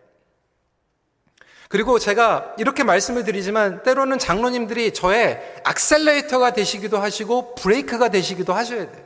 그리고 1.69 1.97
제가 1.97 2.53
이렇게 2.59 2.83
말씀을 2.83 3.23
드리지만 3.23 3.81
때로는 3.81 4.19
장로님들이 4.19 4.93
저의 4.93 5.41
악셀레이터가 5.63 6.53
되시기도 6.53 6.99
하시고 6.99 7.55
브레이크가 7.55 8.09
되시기도 8.09 8.53
하셔야 8.53 8.91
돼요. 8.91 9.05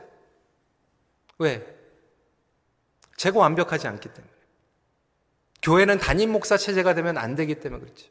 왜? 1.38 1.64
제가 3.16 3.38
완벽하지 3.38 3.86
않기 3.88 4.08
때문에. 4.10 4.37
교회는 5.62 5.98
담임 5.98 6.30
목사 6.30 6.56
체제가 6.56 6.94
되면 6.94 7.18
안 7.18 7.34
되기 7.34 7.56
때문에 7.56 7.82
그렇죠. 7.82 8.06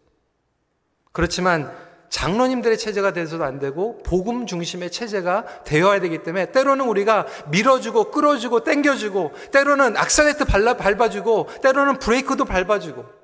그렇지만 1.11 1.87
장로님들의 2.09 2.77
체제가 2.77 3.11
돼서도 3.11 3.43
안 3.43 3.59
되고 3.59 4.01
복음 4.03 4.45
중심의 4.45 4.91
체제가 4.91 5.63
되어야 5.63 5.99
되기 5.99 6.23
때문에 6.23 6.51
때로는 6.51 6.85
우리가 6.85 7.27
밀어주고 7.49 8.11
끌어주고 8.11 8.63
땡겨주고 8.63 9.33
때로는 9.51 9.97
악셀레트 9.97 10.45
밟아주고 10.45 11.47
때로는 11.61 11.99
브레이크도 11.99 12.45
밟아주고 12.45 13.17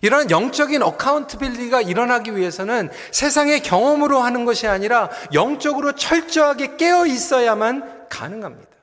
이런 0.00 0.30
영적인 0.30 0.80
어카운트빌리가 0.82 1.80
일어나기 1.80 2.36
위해서는 2.36 2.88
세상의 3.10 3.62
경험으로 3.62 4.20
하는 4.20 4.44
것이 4.44 4.68
아니라 4.68 5.10
영적으로 5.34 5.92
철저하게 5.92 6.76
깨어 6.76 7.06
있어야만 7.06 8.08
가능합니다. 8.08 8.77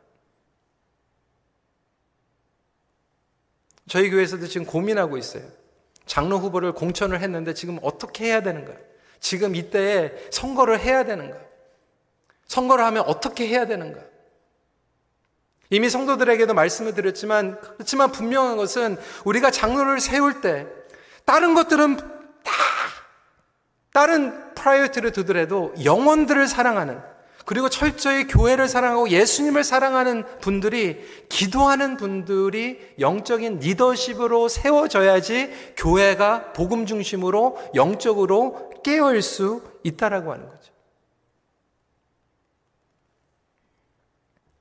저희 3.88 4.10
교회에서도 4.10 4.48
지금 4.48 4.66
고민하고 4.66 5.18
있어요. 5.18 5.44
장로 6.06 6.38
후보를 6.40 6.74
공천을 6.74 7.22
했는데 7.22 7.54
지금 7.54 7.80
어떻게 7.82 8.26
해야 8.26 8.42
되는가요? 8.42 8.78
지금 9.20 9.56
이때에 9.56 10.12
선거를 10.32 10.80
해야 10.80 11.04
되는가? 11.04 11.38
선거를 12.48 12.86
하면 12.86 13.04
어떻게 13.08 13.48
해야 13.48 13.66
되는가? 13.66 14.02
이미 15.72 15.90
성도들에게도 15.90 16.54
말씀을 16.54 16.94
드렸지만, 16.94 17.60
그렇지만 17.60 18.12
분명한 18.12 18.56
것은 18.58 18.98
우리가 19.24 19.50
장로를 19.50 20.00
세울 20.00 20.42
때, 20.42 20.68
다른 21.26 21.56
것들은 21.56 21.98
다, 21.98 22.52
다른 23.92 24.54
priority를 24.54 25.12
두더라도 25.12 25.74
영혼들을 25.84 26.48
사랑하는, 26.48 27.02
그리고 27.46 27.70
철저히 27.70 28.26
교회를 28.26 28.68
사랑하고 28.68 29.10
예수님을 29.10 29.64
사랑하는 29.64 30.24
분들이 30.40 31.00
기도하는 31.30 31.96
분들이 31.96 32.80
영적인 33.00 33.60
리더십으로 33.60 34.48
세워져야지 34.48 35.74
교회가 35.78 36.54
복음 36.54 36.88
중심으로 36.88 37.58
영적으로 37.76 38.72
깨어일 38.84 39.22
수 39.22 39.62
있다라고 39.84 40.34
하는 40.34 40.50
거죠. 40.50 40.74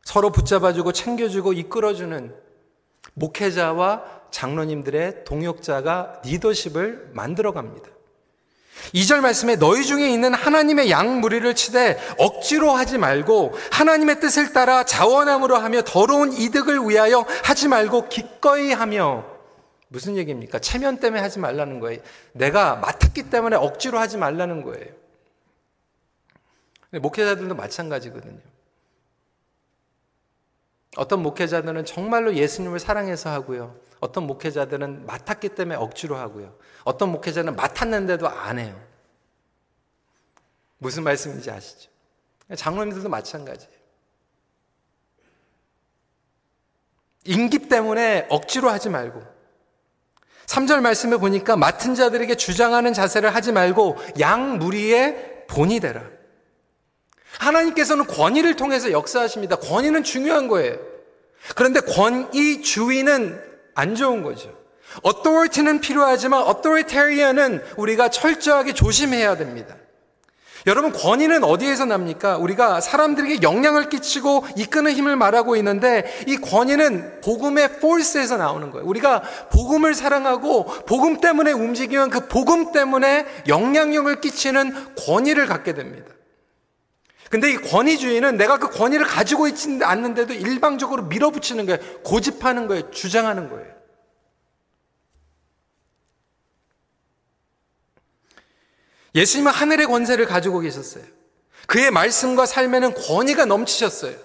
서로 0.03 0.31
붙잡아주고 0.31 0.93
챙겨주고 0.93 1.55
이끌어주는 1.55 2.37
목회자와 3.15 4.29
장로님들의 4.31 5.25
동역자가 5.25 6.21
리더십을 6.25 7.13
만들어갑니다. 7.15 7.94
2절 8.93 9.21
말씀에 9.21 9.57
너희 9.57 9.85
중에 9.85 10.11
있는 10.11 10.35
하나님의 10.35 10.91
양 10.91 11.21
무리를 11.21 11.55
치되 11.55 11.99
억지로 12.19 12.73
하지 12.73 12.99
말고 12.99 13.55
하나님의 13.73 14.21
뜻을 14.21 14.53
따라 14.53 14.85
자원함으로 14.85 15.57
하며 15.57 15.83
더러운 15.83 16.33
이득을 16.33 16.89
위하여 16.89 17.25
하지 17.45 17.69
말고 17.69 18.09
기꺼이 18.09 18.73
하며 18.73 19.25
무슨 19.89 20.17
얘기입니까? 20.17 20.59
체면 20.59 20.99
때문에 20.99 21.21
하지 21.21 21.39
말라는 21.39 21.81
거예요. 21.81 22.01
내가 22.33 22.77
맡았기 22.77 23.31
때문에 23.31 23.57
억지로 23.57 23.99
하지 23.99 24.17
말라는 24.19 24.63
거예요. 24.63 24.87
목회자들도 26.91 27.55
마찬가지거든요. 27.55 28.41
어떤 30.97 31.23
목회자들은 31.23 31.85
정말로 31.85 32.35
예수님을 32.35 32.79
사랑해서 32.79 33.31
하고요. 33.31 33.75
어떤 34.01 34.27
목회자들은 34.27 35.07
맡았기 35.07 35.51
때문에 35.51 35.77
억지로 35.77 36.17
하고요. 36.17 36.57
어떤 36.85 37.11
목회자는 37.13 37.57
맡았는데도 37.57 38.29
안 38.29 38.59
해요. 38.59 38.81
무슨 40.79 41.03
말씀인지 41.05 41.51
아시죠? 41.51 41.91
장로님들도 42.55 43.09
마찬가지예요. 43.09 43.73
인기 47.25 47.59
때문에 47.69 48.27
억지로 48.29 48.69
하지 48.69 48.91
말고 48.91 49.23
3절 50.47 50.81
말씀을 50.81 51.19
보니까 51.19 51.57
맡은 51.57 51.95
자들에게 51.95 52.35
주장하는 52.35 52.93
자세를 52.93 53.35
하지 53.35 53.53
말고 53.53 53.97
양 54.21 54.59
무리의 54.59 55.47
본이 55.49 55.81
되라. 55.81 56.03
하나님께서는 57.39 58.07
권위를 58.07 58.57
통해서 58.57 58.93
역사하십니다. 58.93 59.57
권위는 59.57 60.05
중요한 60.05 60.49
거예요. 60.49 60.79
그런데 61.57 61.81
권위주의는 61.81 63.54
안 63.75 63.95
좋은 63.95 64.23
거죠. 64.23 64.53
authority는 65.05 65.81
필요하지만 65.81 66.47
authoritarian은 66.47 67.63
우리가 67.77 68.09
철저하게 68.09 68.75
조심해야 68.75 69.37
됩니다. 69.37 69.77
여러분 70.67 70.93
권위는 70.93 71.45
어디에서 71.45 71.85
납니까? 71.85 72.39
우리가 72.39 72.81
사람들에게 72.81 73.43
영향을 73.43 73.91
끼치고 73.91 74.47
이끄는 74.57 74.93
힘을 74.93 75.15
말하고 75.15 75.57
있는데 75.57 76.05
이 76.27 76.39
권위는 76.39 77.21
복음의 77.21 77.65
force에서 77.77 78.39
나오는 78.39 78.71
거예요. 78.71 78.87
우리가 78.87 79.23
복음을 79.53 79.95
사랑하고 79.95 80.65
복음 80.87 81.21
때문에 81.21 81.53
움직이면 81.53 82.09
그 82.09 82.29
복음 82.29 82.73
때문에 82.73 83.27
영향력을 83.47 84.21
끼치는 84.23 84.95
권위를 85.07 85.47
갖게 85.47 85.75
됩니다. 85.75 86.14
근데 87.35 87.51
이 87.51 87.57
권위주의는 87.57 88.37
내가 88.37 88.61
그 88.61 88.71
권위를 88.71 89.07
가지고 89.07 89.49
있지 89.49 89.81
않는데도 89.83 90.35
일방적으로 90.35 91.03
밀어붙이는 91.03 91.67
거예요. 91.67 91.81
고집하는 92.05 92.69
거예요. 92.69 92.93
주장하는 92.93 93.51
거예요. 93.51 93.75
예수님은 99.17 99.51
하늘의 99.51 99.87
권세를 99.89 100.27
가지고 100.27 100.61
계셨어요. 100.61 101.03
그의 101.67 101.91
말씀과 101.91 102.47
삶에는 102.47 102.95
권위가 102.95 103.47
넘치셨어요. 103.47 104.17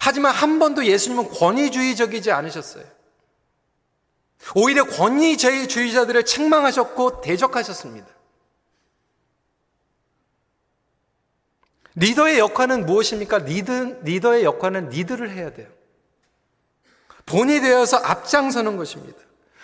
하지만 0.00 0.34
한 0.34 0.58
번도 0.58 0.86
예수님은 0.86 1.28
권위주의적이지 1.28 2.32
않으셨어요. 2.32 2.84
오히려 4.56 4.86
권위주의자들을 4.86 6.24
책망하셨고 6.24 7.20
대적하셨습니다. 7.20 8.08
리더의 11.96 12.38
역할은 12.38 12.86
무엇입니까? 12.86 13.38
리드, 13.38 14.00
리더의 14.02 14.44
역할은 14.44 14.88
리드를 14.90 15.30
해야 15.30 15.52
돼요. 15.52 15.68
본이 17.26 17.60
되어서 17.60 17.96
앞장서는 17.96 18.76
것입니다. 18.76 19.18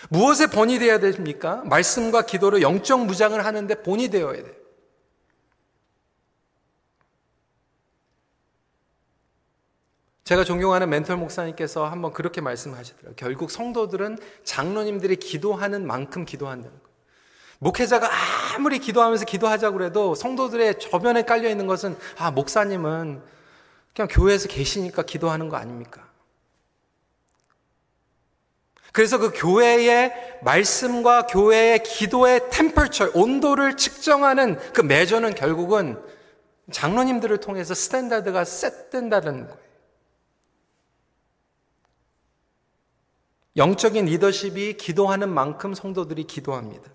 무엇에 0.08 0.46
본이 0.46 0.78
되어야 0.78 1.00
됩니까? 1.00 1.62
말씀과 1.64 2.22
기도로 2.22 2.60
영적 2.62 3.06
무장을 3.06 3.44
하는데 3.44 3.74
본이 3.82 4.08
되어야 4.08 4.42
돼요. 4.42 4.54
제가 10.24 10.42
존경하는 10.42 10.90
멘털 10.90 11.16
목사님께서 11.16 11.86
한번 11.86 12.12
그렇게 12.12 12.40
말씀하시더라고요. 12.40 13.14
결국 13.14 13.48
성도들은 13.50 14.18
장로님들이 14.42 15.16
기도하는 15.16 15.86
만큼 15.86 16.24
기도한다는 16.24 16.76
거예요. 16.76 16.85
목회자가 17.58 18.08
아무리 18.54 18.78
기도하면서 18.78 19.24
기도하자고 19.24 19.76
그래도 19.76 20.14
성도들의 20.14 20.78
저변에 20.78 21.22
깔려 21.22 21.48
있는 21.48 21.66
것은 21.66 21.96
아, 22.18 22.30
목사님은 22.30 23.22
그냥 23.94 24.08
교회에서 24.10 24.48
계시니까 24.48 25.02
기도하는 25.02 25.48
거 25.48 25.56
아닙니까? 25.56 26.06
그래서 28.92 29.18
그 29.18 29.30
교회의 29.34 30.40
말씀과 30.42 31.26
교회의 31.26 31.82
기도의 31.82 32.48
템퍼처, 32.50 33.10
온도를 33.14 33.76
측정하는 33.76 34.58
그 34.72 34.80
매저는 34.80 35.34
결국은 35.34 36.02
장로님들을 36.72 37.38
통해서 37.38 37.74
standard가 37.74 38.44
set된다는 38.44 39.46
거예요. 39.46 39.66
영적인 43.56 44.06
리더십이 44.06 44.76
기도하는 44.78 45.28
만큼 45.28 45.74
성도들이 45.74 46.24
기도합니다. 46.24 46.90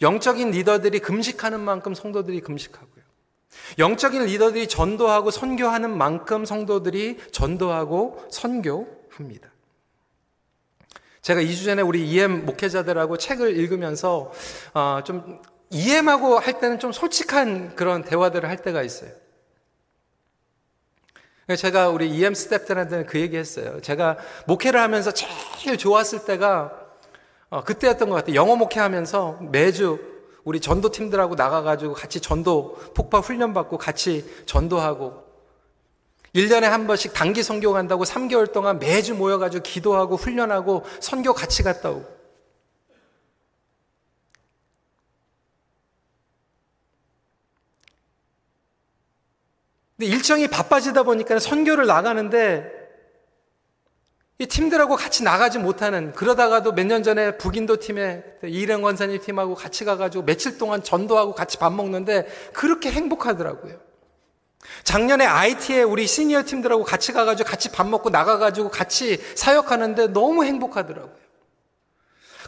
영적인 0.00 0.50
리더들이 0.50 1.00
금식하는 1.00 1.60
만큼 1.60 1.94
성도들이 1.94 2.40
금식하고요. 2.40 3.04
영적인 3.78 4.24
리더들이 4.24 4.68
전도하고 4.68 5.30
선교하는 5.30 5.96
만큼 5.96 6.44
성도들이 6.44 7.18
전도하고 7.32 8.26
선교합니다. 8.30 9.50
제가 11.22 11.40
2주 11.42 11.64
전에 11.64 11.82
우리 11.82 12.08
EM 12.08 12.46
목회자들하고 12.46 13.18
책을 13.18 13.56
읽으면서 13.56 14.32
어, 14.72 15.00
좀 15.04 15.40
EM하고 15.70 16.38
할 16.38 16.60
때는 16.60 16.78
좀 16.78 16.92
솔직한 16.92 17.74
그런 17.74 18.02
대화들을 18.04 18.48
할 18.48 18.56
때가 18.62 18.82
있어요. 18.82 19.10
제가 21.56 21.88
우리 21.88 22.10
EM 22.10 22.34
스태프들한테는 22.34 23.06
그 23.06 23.18
얘기 23.18 23.36
했어요. 23.36 23.80
제가 23.80 24.18
목회를 24.46 24.80
하면서 24.80 25.10
제일 25.10 25.78
좋았을 25.78 26.24
때가 26.24 26.77
어, 27.50 27.64
그때였던 27.64 28.10
것 28.10 28.16
같아요. 28.16 28.34
영어 28.34 28.56
목회하면서 28.56 29.38
매주 29.50 29.98
우리 30.44 30.60
전도팀들하고 30.60 31.34
나가가지고 31.34 31.94
같이 31.94 32.20
전도 32.20 32.76
폭파 32.94 33.20
훈련받고 33.20 33.78
같이 33.78 34.24
전도하고 34.46 35.26
1년에 36.34 36.62
한 36.62 36.86
번씩 36.86 37.14
단기 37.14 37.42
선교 37.42 37.72
간다고 37.72 38.04
3개월 38.04 38.52
동안 38.52 38.78
매주 38.78 39.14
모여가지고 39.14 39.62
기도하고 39.62 40.16
훈련하고 40.16 40.84
선교 41.00 41.32
같이 41.32 41.62
갔다 41.62 41.90
오고 41.90 42.18
근데 49.96 50.12
일정이 50.12 50.46
바빠지다 50.48 51.02
보니까 51.02 51.38
선교를 51.38 51.86
나가는데 51.86 52.77
이 54.40 54.46
팀들하고 54.46 54.94
같이 54.96 55.24
나가지 55.24 55.58
못하는 55.58 56.12
그러다가도 56.12 56.72
몇 56.72 56.86
년 56.86 57.02
전에 57.02 57.36
북인도 57.38 57.78
팀에 57.78 58.22
이령 58.44 58.82
권사님 58.82 59.20
팀하고 59.20 59.56
같이 59.56 59.84
가가지고 59.84 60.24
며칠 60.24 60.58
동안 60.58 60.82
전도하고 60.82 61.34
같이 61.34 61.58
밥 61.58 61.72
먹는데 61.72 62.28
그렇게 62.52 62.90
행복하더라고요. 62.92 63.74
작년에 64.84 65.26
IT에 65.26 65.82
우리 65.82 66.06
시니어 66.06 66.44
팀들하고 66.44 66.84
같이 66.84 67.12
가가지고 67.12 67.48
같이 67.48 67.70
밥 67.72 67.88
먹고 67.88 68.10
나가가지고 68.10 68.70
같이 68.70 69.20
사역하는데 69.34 70.08
너무 70.08 70.44
행복하더라고요. 70.44 71.16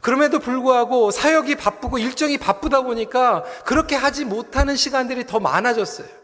그럼에도 0.00 0.38
불구하고 0.38 1.10
사역이 1.10 1.56
바쁘고 1.56 1.98
일정이 1.98 2.38
바쁘다 2.38 2.82
보니까 2.82 3.42
그렇게 3.64 3.96
하지 3.96 4.24
못하는 4.24 4.76
시간들이 4.76 5.26
더 5.26 5.40
많아졌어요. 5.40 6.19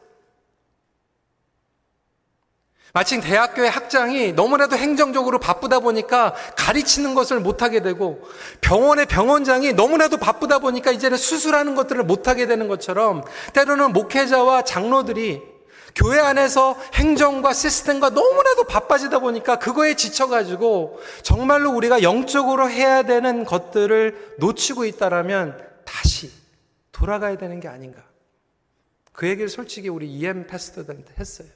마침 2.97 3.21
대학교의 3.21 3.69
학장이 3.69 4.33
너무나도 4.33 4.75
행정적으로 4.75 5.39
바쁘다 5.39 5.81
보니까 5.81 6.35
가르치는 6.57 7.15
것을 7.15 7.41
못하게 7.41 7.81
되고 7.81 8.27
병원의 8.63 9.05
병원장이 9.05 9.75
너무나도 9.75 10.17
바쁘다 10.17 10.61
보니까 10.61 10.93
이제는 10.93 11.19
수술하는 11.19 11.75
것들을 11.75 12.03
못하게 12.05 12.47
되는 12.47 12.69
것처럼 12.69 13.23
때로는 13.53 13.93
목회자와 13.93 14.63
장로들이 14.63 15.43
교회 15.95 16.21
안에서 16.21 16.75
행정과 16.95 17.53
시스템과 17.53 18.09
너무나도 18.09 18.65
바빠지다 18.65 19.19
보니까 19.19 19.59
그거에 19.59 19.95
지쳐가지고 19.95 20.99
정말로 21.21 21.73
우리가 21.73 22.01
영적으로 22.01 22.71
해야 22.71 23.03
되는 23.03 23.45
것들을 23.45 24.37
놓치고 24.39 24.87
있다라면 24.87 25.63
다시 25.85 26.33
돌아가야 26.93 27.37
되는 27.37 27.61
게 27.61 27.69
아닌가. 27.69 28.03
그 29.13 29.29
얘기를 29.29 29.51
솔직히 29.51 29.91
우리 29.91 30.07
EM 30.07 30.47
패스터들한테 30.47 31.13
했어요. 31.21 31.56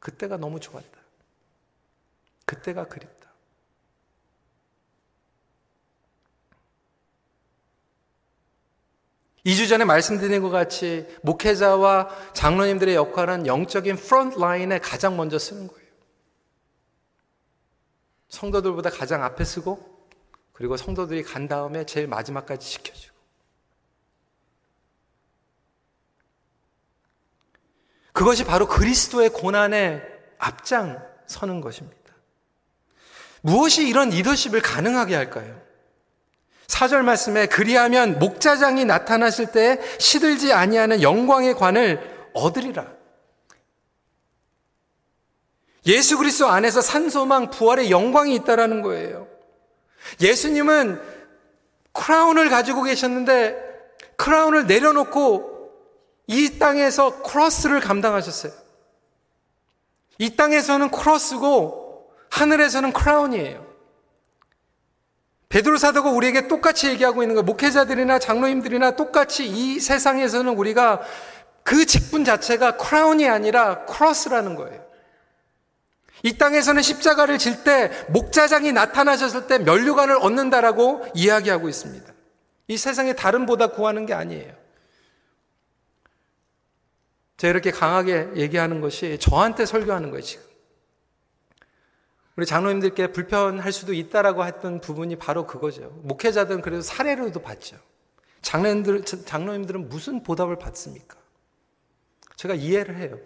그때가 0.00 0.36
너무 0.36 0.60
좋았다. 0.60 1.00
그때가 2.44 2.86
그립다. 2.88 3.16
이 9.44 9.54
주 9.54 9.68
전에 9.68 9.84
말씀드린 9.84 10.42
것 10.42 10.50
같이 10.50 11.06
목회자와 11.22 12.32
장로님들의 12.34 12.96
역할은 12.96 13.46
영적인 13.46 13.94
프론트 13.96 14.38
라인에 14.40 14.80
가장 14.80 15.16
먼저 15.16 15.38
쓰는 15.38 15.68
거예요. 15.68 15.86
성도들보다 18.28 18.90
가장 18.90 19.22
앞에 19.22 19.44
쓰고 19.44 20.08
그리고 20.52 20.76
성도들이 20.76 21.22
간 21.22 21.46
다음에 21.46 21.86
제일 21.86 22.08
마지막까지 22.08 22.68
지켜주고 22.68 23.15
그것이 28.16 28.44
바로 28.44 28.66
그리스도의 28.66 29.28
고난에 29.28 30.00
앞장서는 30.38 31.60
것입니다. 31.60 32.14
무엇이 33.42 33.86
이런 33.86 34.08
리더십을 34.08 34.62
가능하게 34.62 35.14
할까요? 35.14 35.60
사절 36.66 37.02
말씀에 37.02 37.44
그리하면 37.44 38.18
목자장이 38.18 38.86
나타나실 38.86 39.52
때 39.52 39.78
시들지 39.98 40.54
아니하는 40.54 41.02
영광의 41.02 41.56
관을 41.56 42.30
얻으리라. 42.32 42.86
예수 45.84 46.16
그리스도 46.16 46.46
안에서 46.46 46.80
산소망 46.80 47.50
부활의 47.50 47.90
영광이 47.90 48.34
있다라는 48.36 48.80
거예요. 48.80 49.28
예수님은 50.22 51.02
크라운을 51.92 52.48
가지고 52.48 52.82
계셨는데 52.82 53.58
crown을 54.16 54.66
내려놓고 54.66 55.55
이 56.26 56.58
땅에서 56.58 57.22
cross를 57.22 57.80
감당하셨어요. 57.80 58.52
이 60.18 60.34
땅에서는 60.34 60.90
cross고 60.90 62.10
하늘에서는 62.30 62.92
crown이에요. 62.92 63.66
베드로 65.48 65.76
사도가 65.78 66.10
우리에게 66.10 66.48
똑같이 66.48 66.88
얘기하고 66.88 67.22
있는 67.22 67.34
거예요. 67.36 67.44
목회자들이나 67.44 68.18
장로님들이나 68.18 68.96
똑같이 68.96 69.46
이 69.46 69.78
세상에서는 69.78 70.52
우리가 70.56 71.00
그 71.62 71.86
직분 71.86 72.24
자체가 72.24 72.76
crown이 72.76 73.28
아니라 73.28 73.84
cross라는 73.84 74.56
거예요. 74.56 74.84
이 76.22 76.36
땅에서는 76.38 76.82
십자가를 76.82 77.38
질 77.38 77.62
때 77.62 77.90
목자장이 78.08 78.72
나타나셨을 78.72 79.46
때 79.46 79.58
면류관을 79.58 80.16
얻는다라고 80.16 81.06
이야기하고 81.14 81.68
있습니다. 81.68 82.12
이 82.68 82.76
세상에 82.76 83.12
다른보다 83.12 83.68
구하는 83.68 84.06
게 84.06 84.14
아니에요. 84.14 84.52
제가 87.36 87.50
이렇게 87.50 87.70
강하게 87.70 88.30
얘기하는 88.36 88.80
것이 88.80 89.18
저한테 89.18 89.66
설교하는 89.66 90.10
거예요, 90.10 90.22
지금. 90.22 90.44
우리 92.36 92.44
장로님들께 92.44 93.12
불편할 93.12 93.72
수도 93.72 93.94
있다라고 93.94 94.44
했던 94.44 94.80
부분이 94.80 95.16
바로 95.16 95.46
그거죠. 95.46 95.90
목회자들은 96.02 96.60
그래도 96.60 96.82
사례로도 96.82 97.40
봤죠. 97.40 97.76
장로님들, 98.42 99.04
장로님들은 99.04 99.88
무슨 99.88 100.22
보답을 100.22 100.56
받습니까? 100.56 101.16
제가 102.36 102.54
이해를 102.54 102.96
해요. 102.96 103.18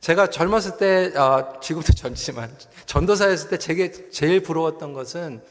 제가 0.00 0.30
젊었을 0.30 0.76
때, 0.78 1.16
어, 1.16 1.60
지금도 1.60 1.92
젊지만, 1.92 2.56
전도사였을 2.86 3.50
때 3.50 3.58
제게 3.58 4.10
제일 4.10 4.42
부러웠던 4.42 4.92
것은, 4.94 5.42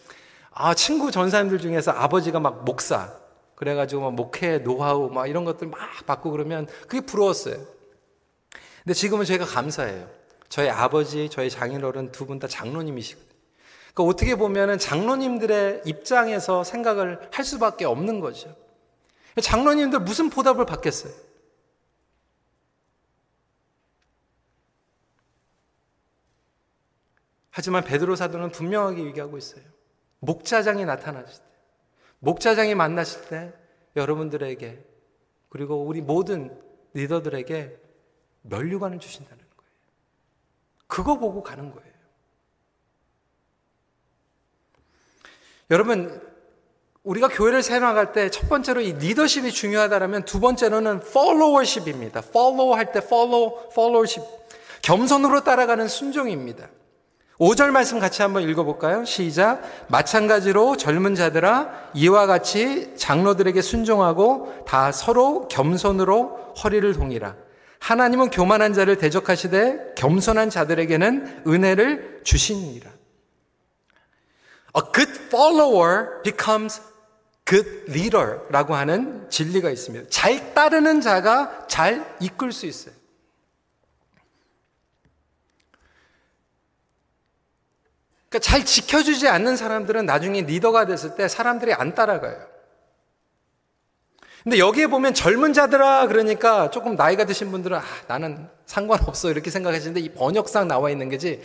아, 0.52 0.74
친구 0.74 1.12
전사님들 1.12 1.60
중에서 1.60 1.92
아버지가 1.92 2.40
막 2.40 2.66
목사, 2.66 3.14
그래가지고 3.56 4.02
막 4.02 4.14
목회 4.16 4.58
노하우 4.60 5.10
막 5.10 5.28
이런 5.28 5.46
것들 5.46 5.68
막 5.68 5.80
받고 6.06 6.32
그러면 6.32 6.68
그게 6.88 7.02
부러웠어요. 7.02 7.79
근데 8.90 8.98
지금은 8.98 9.24
저희가 9.24 9.46
감사해요. 9.46 10.10
저희 10.50 10.68
아버지, 10.68 11.30
저희 11.30 11.52
장인어른 11.52 12.12
두 12.12 12.26
분 12.26 12.40
다 12.40 12.48
장로님이시거든요. 12.48 13.30
그러니까 13.94 14.04
어떻게 14.04 14.36
보면은 14.36 14.80
장로님들의 14.80 15.84
입장에서 15.86 16.64
생각을 16.64 17.30
할 17.32 17.46
수밖에 17.46 17.86
없는 17.86 18.20
거죠. 18.20 18.56
장로님들 19.40 20.00
무슨 20.00 20.32
보답을 20.32 20.66
받겠어요? 20.66 21.14
하지만 27.52 27.84
베드로 27.84 28.16
사도는 28.16 28.50
분명하게 28.50 29.04
얘기하고 29.06 29.38
있어요. 29.38 29.62
목자장이 30.18 30.84
나타나실 30.86 31.44
때, 31.44 31.50
목자장이 32.18 32.74
만나실 32.74 33.28
때 33.28 33.54
여러분들에게 33.96 34.84
그리고 35.50 35.86
우리 35.86 36.02
모든 36.02 36.60
리더들에게 36.96 37.89
면류관을 38.50 39.00
주신다는 39.00 39.38
거예요. 39.38 39.72
그거 40.88 41.18
보고 41.18 41.44
가는 41.44 41.72
거예요. 41.72 41.90
여러분, 45.72 46.22
우리가 47.04 47.28
교회를 47.30 47.64
세나갈 47.64 48.12
때 48.12 48.30
첫 48.30 48.50
번째로 48.50 48.82
이 48.82 48.94
리더십이 48.94 49.52
중요하다면 49.52 50.26
두 50.26 50.40
번째로는 50.40 51.02
followership입니다. 51.06 52.22
follow 52.28 52.76
할 52.76 52.92
때 52.92 53.00
follow, 53.00 53.70
followership. 53.72 54.28
겸손으로 54.82 55.44
따라가는 55.44 55.88
순종입니다. 55.88 56.70
5절 57.40 57.72
말씀 57.72 58.00
같이 58.00 58.22
한번 58.22 58.44
읽어볼까요? 58.44 59.06
시작. 59.06 59.62
마찬가지로 59.88 60.76
젊은 60.76 61.16
자들아, 61.16 61.92
이와 61.94 62.26
같이 62.26 62.96
장로들에게 62.98 63.62
순종하고 63.62 64.64
다 64.68 64.92
서로 64.92 65.48
겸손으로 65.48 66.54
허리를 66.64 66.94
동이라. 66.94 67.36
하나님은 67.80 68.30
교만한 68.30 68.74
자를 68.74 68.98
대적하시되 68.98 69.94
겸손한 69.96 70.50
자들에게는 70.50 71.44
은혜를 71.48 72.22
주시니라. 72.24 72.92
A 74.78 74.84
good 74.94 75.12
follower 75.28 76.22
becomes 76.24 76.82
good 77.46 77.68
leader라고 77.90 78.76
하는 78.76 79.28
진리가 79.30 79.70
있습니다. 79.72 80.10
잘 80.10 80.54
따르는 80.54 81.02
자가 81.02 81.68
잘 81.68 82.06
이끌 82.20 82.52
수 82.52 82.66
있어요. 82.66 82.94
그러니까 88.30 88.40
잘 88.40 88.64
지켜주지 88.64 89.28
않는 89.28 89.58
사람들은 89.58 90.06
나중에 90.06 90.42
리더가 90.42 90.86
됐을 90.86 91.16
때 91.16 91.28
사람들이 91.28 91.74
안 91.74 91.96
따라가요. 91.96 92.49
근데 94.50 94.58
여기에 94.58 94.88
보면 94.88 95.14
젊은 95.14 95.54
자들아 95.54 96.08
그러니까 96.08 96.72
조금 96.72 96.96
나이가 96.96 97.24
드신 97.24 97.52
분들은 97.52 97.78
아, 97.78 97.84
나는 98.08 98.50
상관없어 98.66 99.30
이렇게 99.30 99.52
생각하시는데 99.52 100.00
이 100.00 100.10
번역상 100.10 100.68
나와 100.68 100.90
있는 100.90 101.08
게지 101.08 101.40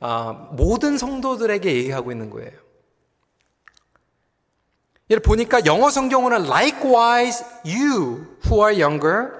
아, 0.00 0.48
모든 0.50 0.98
성도들에게 0.98 1.72
얘기하고 1.72 2.10
있는 2.10 2.30
거예요. 2.30 2.50
이를 5.08 5.22
보니까 5.22 5.66
영어 5.66 5.88
성경으로는 5.88 6.46
likewise 6.46 7.46
you 7.64 8.26
who 8.44 8.66
are 8.66 8.82
younger 8.82 9.30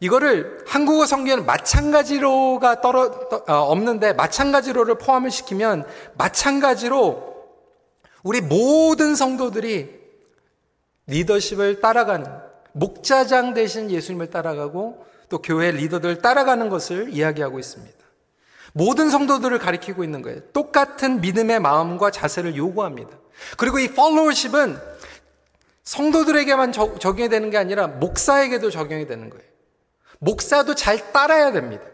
이거를 0.00 0.62
한국어 0.66 1.06
성경에는 1.06 1.46
마찬가지로가 1.46 2.82
떨어 2.82 3.30
떠, 3.30 3.44
어, 3.48 3.62
없는데 3.70 4.12
마찬가지로를 4.12 4.96
포함을 4.98 5.30
시키면 5.30 5.86
마찬가지로 6.18 7.48
우리 8.22 8.42
모든 8.42 9.14
성도들이 9.14 9.88
리더십을 11.06 11.80
따라가는 11.80 12.47
목자장 12.78 13.54
대신 13.54 13.90
예수님을 13.90 14.30
따라가고 14.30 15.04
또 15.28 15.42
교회 15.42 15.70
리더들 15.70 16.22
따라가는 16.22 16.68
것을 16.68 17.10
이야기하고 17.10 17.58
있습니다. 17.58 17.98
모든 18.72 19.10
성도들을 19.10 19.58
가리키고 19.58 20.04
있는 20.04 20.22
거예요. 20.22 20.40
똑같은 20.52 21.20
믿음의 21.20 21.60
마음과 21.60 22.10
자세를 22.10 22.56
요구합니다. 22.56 23.10
그리고 23.56 23.78
이 23.78 23.84
followership은 23.84 24.78
성도들에게만 25.84 26.72
적용이 26.72 27.28
되는 27.28 27.50
게 27.50 27.56
아니라 27.56 27.86
목사에게도 27.86 28.70
적용이 28.70 29.06
되는 29.06 29.30
거예요. 29.30 29.44
목사도 30.18 30.74
잘 30.74 31.12
따라야 31.12 31.52
됩니다. 31.52 31.84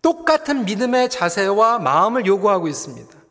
똑같은 0.00 0.64
믿음의 0.64 1.10
자세와 1.10 1.78
마음을 1.78 2.26
요구하고 2.26 2.66
있습니다. 2.66 3.21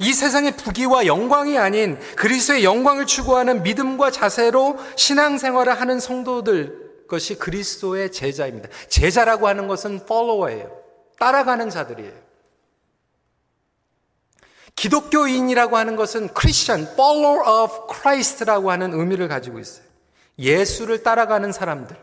이 0.00 0.12
세상의 0.12 0.56
부귀와 0.56 1.06
영광이 1.06 1.58
아닌 1.58 1.98
그리스도의 2.16 2.64
영광을 2.64 3.06
추구하는 3.06 3.62
믿음과 3.62 4.10
자세로 4.10 4.78
신앙생활을 4.96 5.80
하는 5.80 6.00
성도들 6.00 7.06
것이 7.08 7.38
그리스도의 7.38 8.12
제자입니다. 8.12 8.68
제자라고 8.88 9.46
하는 9.48 9.68
것은 9.68 10.00
follower예요. 10.02 10.70
따라가는 11.18 11.70
자들이에요. 11.70 12.24
기독교인이라고 14.76 15.76
하는 15.76 15.96
것은 15.96 16.30
Christian, 16.38 16.92
follower 16.92 17.40
of 17.48 17.86
Christ라고 17.92 18.70
하는 18.70 18.92
의미를 18.92 19.28
가지고 19.28 19.60
있어요. 19.60 19.84
예수를 20.38 21.02
따라가는 21.02 21.52
사람들. 21.52 21.96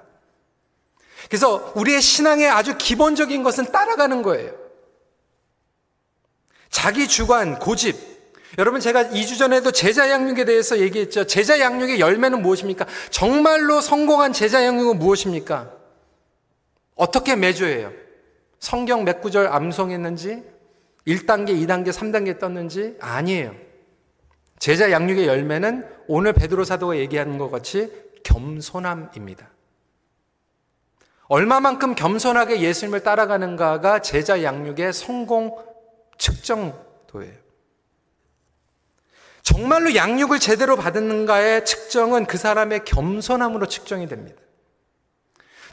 그래서 1.27 1.71
우리의 1.75 2.01
신앙의 2.01 2.49
아주 2.49 2.77
기본적인 2.77 3.43
것은 3.43 3.71
따라가는 3.71 4.21
거예요. 4.21 4.60
자기 6.71 7.07
주관, 7.07 7.59
고집. 7.59 7.95
여러분 8.57 8.79
제가 8.81 9.05
2주 9.05 9.37
전에도 9.37 9.71
제자 9.71 10.09
양육에 10.09 10.45
대해서 10.45 10.79
얘기했죠. 10.79 11.25
제자 11.25 11.59
양육의 11.59 11.99
열매는 11.99 12.41
무엇입니까? 12.41 12.85
정말로 13.11 13.79
성공한 13.79 14.33
제자 14.33 14.65
양육은 14.65 14.97
무엇입니까? 14.97 15.71
어떻게 16.95 17.35
매주해요? 17.35 17.91
성경 18.59 19.05
몇 19.05 19.21
구절 19.21 19.47
암송했는지 19.47 20.43
1단계, 21.07 21.49
2단계, 21.49 21.89
3단계 21.89 22.39
떴는지 22.39 22.95
아니에요. 22.99 23.53
제자 24.59 24.91
양육의 24.91 25.27
열매는 25.27 25.87
오늘 26.07 26.33
베드로 26.33 26.63
사도가 26.63 26.97
얘기하는 26.97 27.37
것 27.37 27.49
같이 27.49 27.91
겸손함입니다. 28.23 29.49
얼마만큼 31.27 31.95
겸손하게 31.95 32.61
예수님을 32.61 33.03
따라가는가가 33.03 33.99
제자 33.99 34.43
양육의 34.43 34.93
성공 34.93 35.57
측정도예요. 36.21 37.41
정말로 39.41 39.95
양육을 39.95 40.39
제대로 40.39 40.75
받았는가의 40.75 41.65
측정은 41.65 42.27
그 42.27 42.37
사람의 42.37 42.85
겸손함으로 42.85 43.65
측정이 43.65 44.07
됩니다. 44.07 44.39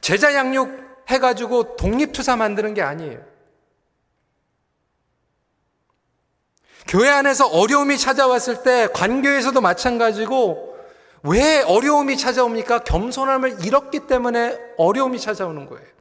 제자 0.01 0.35
양육 0.35 1.05
해가지고 1.09 1.77
독립투사 1.77 2.37
만드는 2.37 2.75
게 2.75 2.83
아니에요. 2.83 3.23
교회 6.87 7.11
안에서 7.11 7.47
어려움이 7.47 7.99
찾아왔을 7.99 8.63
때 8.63 8.89
관교에서도 8.95 9.61
마찬가지고 9.61 10.77
왜 11.25 11.61
어려움이 11.61 12.17
찾아옵니까? 12.17 12.85
겸손함을 12.85 13.67
잃었기 13.67 14.07
때문에 14.07 14.59
어려움이 14.79 15.21
찾아오는 15.21 15.67
거예요. 15.67 15.98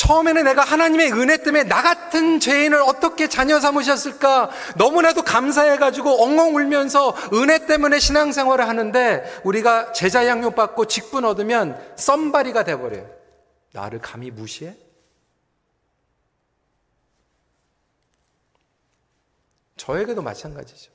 처음에는 0.00 0.44
내가 0.44 0.64
하나님의 0.64 1.12
은혜 1.12 1.36
때문에 1.36 1.64
나 1.64 1.82
같은 1.82 2.40
죄인을 2.40 2.80
어떻게 2.80 3.28
자녀 3.28 3.60
삼으셨을까 3.60 4.48
너무나도 4.76 5.22
감사해가지고 5.24 6.22
엉엉 6.22 6.56
울면서 6.56 7.14
은혜 7.34 7.66
때문에 7.66 7.98
신앙생활을 7.98 8.66
하는데 8.66 9.42
우리가 9.44 9.92
제자 9.92 10.26
양육 10.26 10.56
받고 10.56 10.86
직분 10.86 11.26
얻으면 11.26 11.78
썸바리가 11.96 12.64
돼버려요. 12.64 13.10
나를 13.72 13.98
감히 14.00 14.30
무시해? 14.30 14.74
저에게도 19.76 20.22
마찬가지죠. 20.22 20.90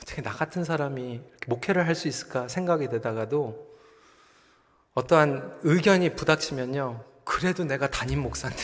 어떻게 0.00 0.22
나 0.22 0.30
같은 0.30 0.64
사람이 0.64 1.20
목회를 1.48 1.86
할 1.86 1.94
수 1.94 2.08
있을까 2.08 2.48
생각이 2.48 2.88
되다가도 2.88 3.71
어떠한 4.94 5.60
의견이 5.62 6.14
부닥치면요. 6.14 7.04
그래도 7.24 7.64
내가 7.64 7.88
담임 7.88 8.20
목사인데. 8.22 8.62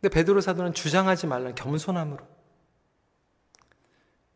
근데 0.00 0.12
베드로 0.12 0.40
사도는 0.40 0.74
주장하지 0.74 1.28
말라 1.28 1.52
겸손함으로. 1.54 2.26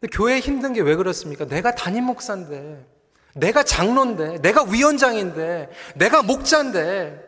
근데 0.00 0.16
교회 0.16 0.38
힘든 0.38 0.72
게 0.72 0.82
왜 0.82 0.94
그렇습니까? 0.94 1.46
내가 1.46 1.74
담임 1.74 2.04
목사인데, 2.04 2.86
내가 3.34 3.64
장로인데, 3.64 4.40
내가 4.40 4.62
위원장인데, 4.62 5.70
내가 5.96 6.22
목자인데, 6.22 7.26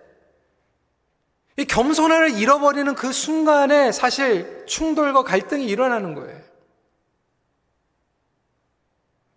이 1.56 1.64
겸손함을 1.64 2.38
잃어버리는 2.38 2.94
그 2.94 3.12
순간에 3.12 3.90
사실 3.90 4.64
충돌과 4.66 5.24
갈등이 5.24 5.66
일어나는 5.66 6.14
거예요. 6.14 6.47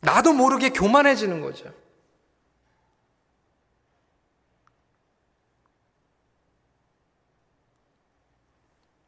나도 0.02 0.34
모르게 0.34 0.70
교만해지는 0.70 1.42
거죠. 1.42 1.72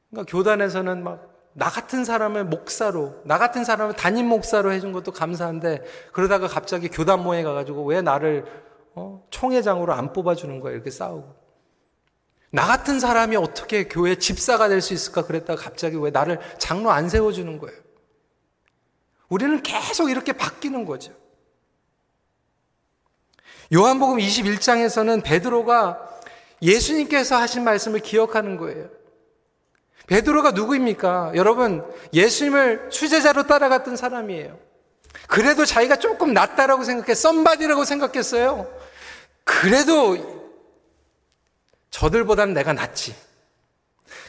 그러니까 0.10 0.32
교단에서는 0.32 1.04
막 1.04 1.34
나 1.54 1.70
같은 1.70 2.04
사람을 2.04 2.46
목사로, 2.46 3.22
나 3.26 3.38
같은 3.38 3.64
사람을 3.64 3.96
담임 3.96 4.28
목사로 4.28 4.72
해준 4.72 4.92
것도 4.92 5.12
감사한데 5.12 5.84
그러다가 6.12 6.48
갑자기 6.48 6.90
교단 6.90 7.24
모에 7.24 7.44
가가지고 7.44 7.86
왜 7.86 8.02
나를 8.02 8.46
어? 8.96 9.26
총회장으로 9.30 9.94
안 9.94 10.14
뽑아주는 10.14 10.60
거야 10.60 10.74
이렇게 10.74 10.90
싸우고. 10.92 11.36
나 12.52 12.68
같은 12.68 13.00
사람이 13.00 13.36
어떻게 13.36 13.88
교회 13.88 14.16
집사가 14.16 14.68
될 14.68 14.82
수 14.82 14.94
있을까 14.94 15.26
그랬다가 15.26 15.62
갑자기 15.62 15.98
왜 15.98 16.12
나를 16.12 16.40
장로 16.60 16.92
안 16.92 17.10
세워주는 17.10 17.58
거예요. 17.60 17.83
우리는 19.34 19.64
계속 19.64 20.12
이렇게 20.12 20.32
바뀌는 20.32 20.86
거죠. 20.86 21.12
요한복음 23.74 24.18
21장에서는 24.20 25.24
베드로가 25.24 26.20
예수님께서 26.62 27.38
하신 27.38 27.64
말씀을 27.64 28.00
기억하는 28.00 28.58
거예요. 28.58 28.90
베드로가 30.06 30.52
누구입니까? 30.52 31.32
여러분, 31.34 31.84
예수님을 32.14 32.90
수제자로 32.92 33.48
따라갔던 33.48 33.96
사람이에요. 33.96 34.60
그래도 35.28 35.66
자기가 35.66 35.96
조금 35.96 36.34
낫다라고 36.34 36.84
생각해, 36.84 37.16
썸바디라고 37.16 37.86
생각했어요. 37.86 38.72
그래도 39.44 40.54
저들보다는 41.90 42.54
내가 42.54 42.74
낫지. 42.74 43.16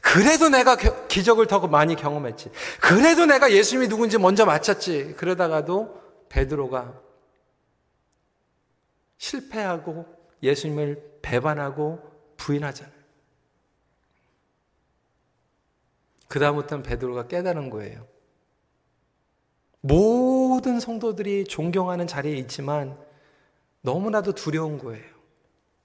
그래도 0.04 0.50
내가 0.50 0.76
기적을 0.76 1.46
더 1.46 1.66
많이 1.66 1.96
경험했지. 1.96 2.50
그래도 2.78 3.24
내가 3.24 3.50
예수님이 3.50 3.88
누군지 3.88 4.18
먼저 4.18 4.44
맞췄지. 4.44 5.14
그러다가도 5.16 5.98
베드로가 6.28 7.00
실패하고 9.16 10.04
예수님을 10.42 11.20
배반하고 11.22 12.00
부인하잖아요. 12.36 12.94
그다음부터는 16.28 16.82
베드로가 16.82 17.26
깨달은 17.26 17.70
거예요. 17.70 18.06
모든 19.80 20.80
성도들이 20.80 21.44
존경하는 21.46 22.06
자리에 22.06 22.36
있지만 22.36 22.98
너무나도 23.80 24.32
두려운 24.34 24.78
거예요. 24.78 25.14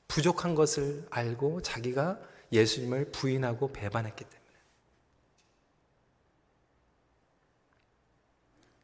부족한 0.10 0.56
것을 0.56 1.06
알고 1.10 1.62
자기가 1.62 2.20
예수님을 2.52 3.12
부인하고 3.12 3.72
배반했기 3.72 4.24
때문에. 4.24 4.40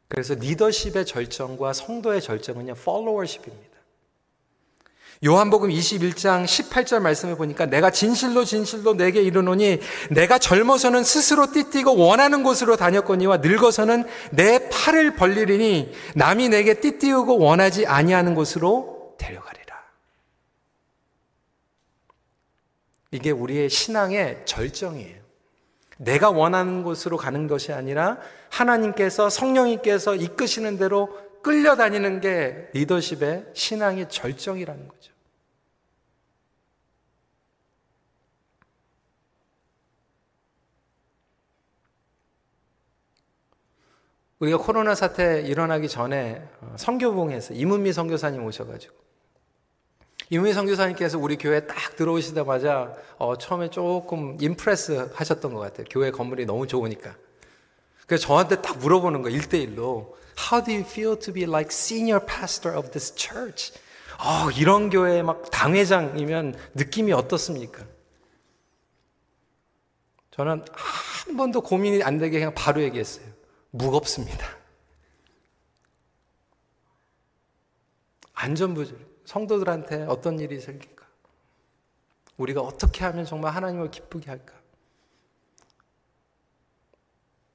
그래서 0.08 0.34
리더십의 0.34 1.04
절정과 1.04 1.72
성도의 1.72 2.22
절정은요, 2.22 2.72
followership입니다. 2.72 3.76
요한복음 5.24 5.70
21장 5.70 6.44
18절 6.44 7.00
말씀을 7.00 7.36
보니까 7.36 7.64
내가 7.66 7.90
진실로 7.90 8.44
진실로 8.44 8.94
내게 8.94 9.22
이르노니 9.22 9.80
내가 10.10 10.38
젊어서는 10.38 11.04
스스로 11.04 11.50
띠띠고 11.50 11.96
원하는 11.96 12.42
곳으로 12.42 12.76
다녔거니와 12.76 13.38
늙어서는 13.38 14.04
내 14.32 14.68
팔을 14.68 15.16
벌리리니 15.16 15.92
남이 16.16 16.50
내게 16.50 16.74
띠띠우고 16.80 17.38
원하지 17.38 17.86
아니하는 17.86 18.34
곳으로 18.34 19.14
데려가리라. 19.16 19.55
이게 23.10 23.30
우리의 23.30 23.70
신앙의 23.70 24.44
절정이에요. 24.46 25.26
내가 25.98 26.30
원하는 26.30 26.82
곳으로 26.82 27.16
가는 27.16 27.46
것이 27.46 27.72
아니라 27.72 28.18
하나님께서 28.50 29.30
성령님께서 29.30 30.14
이끄시는 30.14 30.76
대로 30.78 31.08
끌려다니는 31.42 32.20
게 32.20 32.68
리더십의 32.74 33.46
신앙의 33.54 34.08
절정이라는 34.08 34.88
거죠. 34.88 35.12
우리가 44.38 44.58
코로나 44.58 44.94
사태 44.94 45.40
일어나기 45.40 45.88
전에 45.88 46.46
성교봉에서 46.76 47.54
이문미 47.54 47.94
선교사님 47.94 48.44
오셔가지고 48.44 49.05
이문미 50.28 50.52
선교사님께서 50.54 51.18
우리 51.18 51.36
교회 51.36 51.66
딱 51.66 51.94
들어오시자마자 51.96 52.94
어, 53.18 53.36
처음에 53.38 53.70
조금 53.70 54.36
임프레스 54.40 55.10
하셨던 55.14 55.54
것 55.54 55.60
같아요. 55.60 55.86
교회 55.88 56.10
건물이 56.10 56.46
너무 56.46 56.66
좋으니까. 56.66 57.14
그래서 58.06 58.26
저한테 58.26 58.60
딱 58.60 58.78
물어보는 58.78 59.22
거예요. 59.22 59.38
1대1로. 59.38 60.14
How 60.50 60.64
do 60.64 60.72
you 60.72 60.84
feel 60.84 61.18
to 61.18 61.32
be 61.32 61.44
like 61.44 61.68
senior 61.70 62.24
pastor 62.24 62.76
of 62.76 62.90
this 62.90 63.14
church? 63.14 63.72
어, 64.18 64.50
이런 64.50 64.90
교회 64.90 65.22
막 65.22 65.50
당회장이면 65.50 66.56
느낌이 66.74 67.12
어떻습니까? 67.12 67.84
저는 70.32 70.64
한 70.72 71.36
번도 71.36 71.62
고민이 71.62 72.02
안 72.02 72.18
되게 72.18 72.38
그냥 72.38 72.52
바로 72.54 72.82
얘기했어요. 72.82 73.26
무겁습니다. 73.70 74.46
안전부절. 78.34 79.05
성도들한테 79.26 80.04
어떤 80.04 80.38
일이 80.38 80.60
생길까? 80.60 81.04
우리가 82.38 82.60
어떻게 82.60 83.04
하면 83.04 83.24
정말 83.24 83.54
하나님을 83.54 83.90
기쁘게 83.90 84.30
할까? 84.30 84.54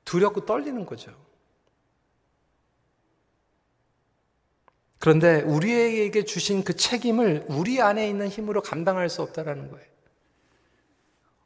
두렵고 0.05 0.45
떨리는 0.45 0.85
거죠. 0.85 1.11
그런데 4.99 5.41
우리에게 5.41 6.25
주신 6.25 6.63
그 6.63 6.75
책임을 6.75 7.45
우리 7.47 7.81
안에 7.81 8.07
있는 8.07 8.27
힘으로 8.27 8.61
감당할 8.61 9.09
수 9.09 9.21
없다라는 9.21 9.71
거예요. 9.71 9.87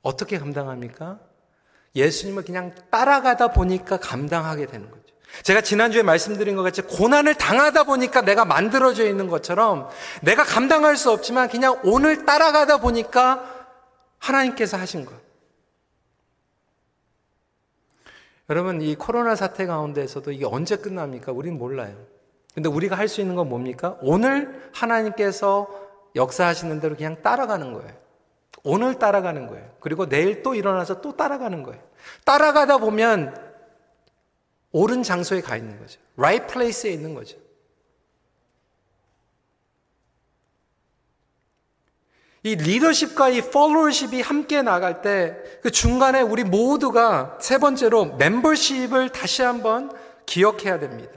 어떻게 0.02 0.38
감당합니까? 0.38 1.22
예수님을 1.96 2.44
그냥 2.44 2.76
따라가다 2.90 3.54
보니까 3.54 3.98
감당하게 3.98 4.66
되는 4.66 4.90
거죠. 4.90 5.05
제가 5.44 5.62
지난주에 5.62 6.02
말씀드린 6.04 6.56
것 6.56 6.64
같이 6.64 6.82
고난을 6.82 7.36
당하다 7.36 7.84
보니까 7.84 8.22
내가 8.22 8.46
만들어져 8.46 9.06
있는 9.08 9.28
것처럼 9.28 9.90
내가 10.22 10.44
감당할 10.44 10.98
수 10.98 11.12
없지만 11.12 11.50
그냥 11.50 11.80
오늘 11.84 12.26
따라가다 12.26 12.78
보니까 12.78 13.68
하나님께서 14.20 14.78
하신 14.78 15.06
것. 15.06 15.14
여러분, 18.50 18.82
이 18.82 18.96
코로나 18.96 19.36
사태 19.36 19.66
가운데에서도 19.66 20.32
이게 20.32 20.46
언제 20.46 20.76
끝납니까? 20.76 21.32
우린 21.32 21.58
몰라요. 21.58 21.96
근데 22.54 22.70
우리가 22.70 22.96
할 22.96 23.08
수 23.08 23.22
있는 23.22 23.36
건 23.36 23.50
뭡니까? 23.50 23.98
오늘 24.02 24.70
하나님께서 24.74 25.68
역사하시는 26.16 26.80
대로 26.80 26.96
그냥 26.96 27.22
따라가는 27.22 27.74
거예요. 27.74 27.92
오늘 28.64 28.98
따라가는 28.98 29.48
거예요. 29.48 29.70
그리고 29.80 30.08
내일 30.08 30.42
또 30.42 30.56
일어나서 30.56 31.02
또 31.02 31.16
따라가는 31.16 31.64
거예요. 31.64 31.82
따라가다 32.24 32.78
보면 32.78 33.36
옳은 34.76 35.04
장소에 35.04 35.42
가 35.42 35.56
있는 35.56 35.80
거죠. 35.80 36.00
right 36.18 36.52
place에 36.52 36.92
있는 36.92 37.14
거죠. 37.14 37.38
이 42.44 42.56
리더십과 42.56 43.30
이 43.30 43.38
followership이 43.40 44.22
함께 44.22 44.62
나갈 44.62 45.02
때 45.02 45.56
그 45.66 45.72
중간에 45.72 46.22
우리 46.22 46.44
모두가 46.44 47.40
세 47.42 47.58
번째로 47.58 48.18
멤버십을 48.18 49.10
다시 49.10 49.42
한번 49.42 49.92
기억해야 50.28 50.78
됩니다. 50.78 51.12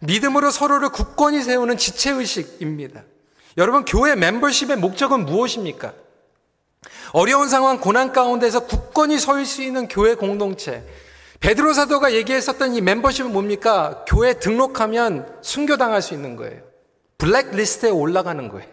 믿음으로 0.00 0.50
서로를 0.50 0.88
굳건히 0.88 1.42
세우는 1.42 1.76
지체의식입니다. 1.76 3.04
여러분, 3.58 3.84
교회 3.84 4.14
멤버십의 4.14 4.78
목적은 4.78 5.26
무엇입니까? 5.26 5.92
어려운 7.12 7.50
상황, 7.50 7.78
고난 7.78 8.10
가운데서 8.14 8.66
굳건히 8.66 9.18
설 9.18 9.44
수 9.44 9.62
있는 9.62 9.86
교회 9.86 10.14
공동체. 10.14 10.82
베드로 11.44 11.74
사도가 11.74 12.14
얘기했었던 12.14 12.74
이 12.74 12.80
멤버십은 12.80 13.30
뭡니까? 13.30 14.02
교회 14.08 14.32
등록하면 14.32 15.40
순교당할 15.42 16.00
수 16.00 16.14
있는 16.14 16.36
거예요. 16.36 16.62
블랙리스트에 17.18 17.90
올라가는 17.90 18.48
거예요. 18.48 18.66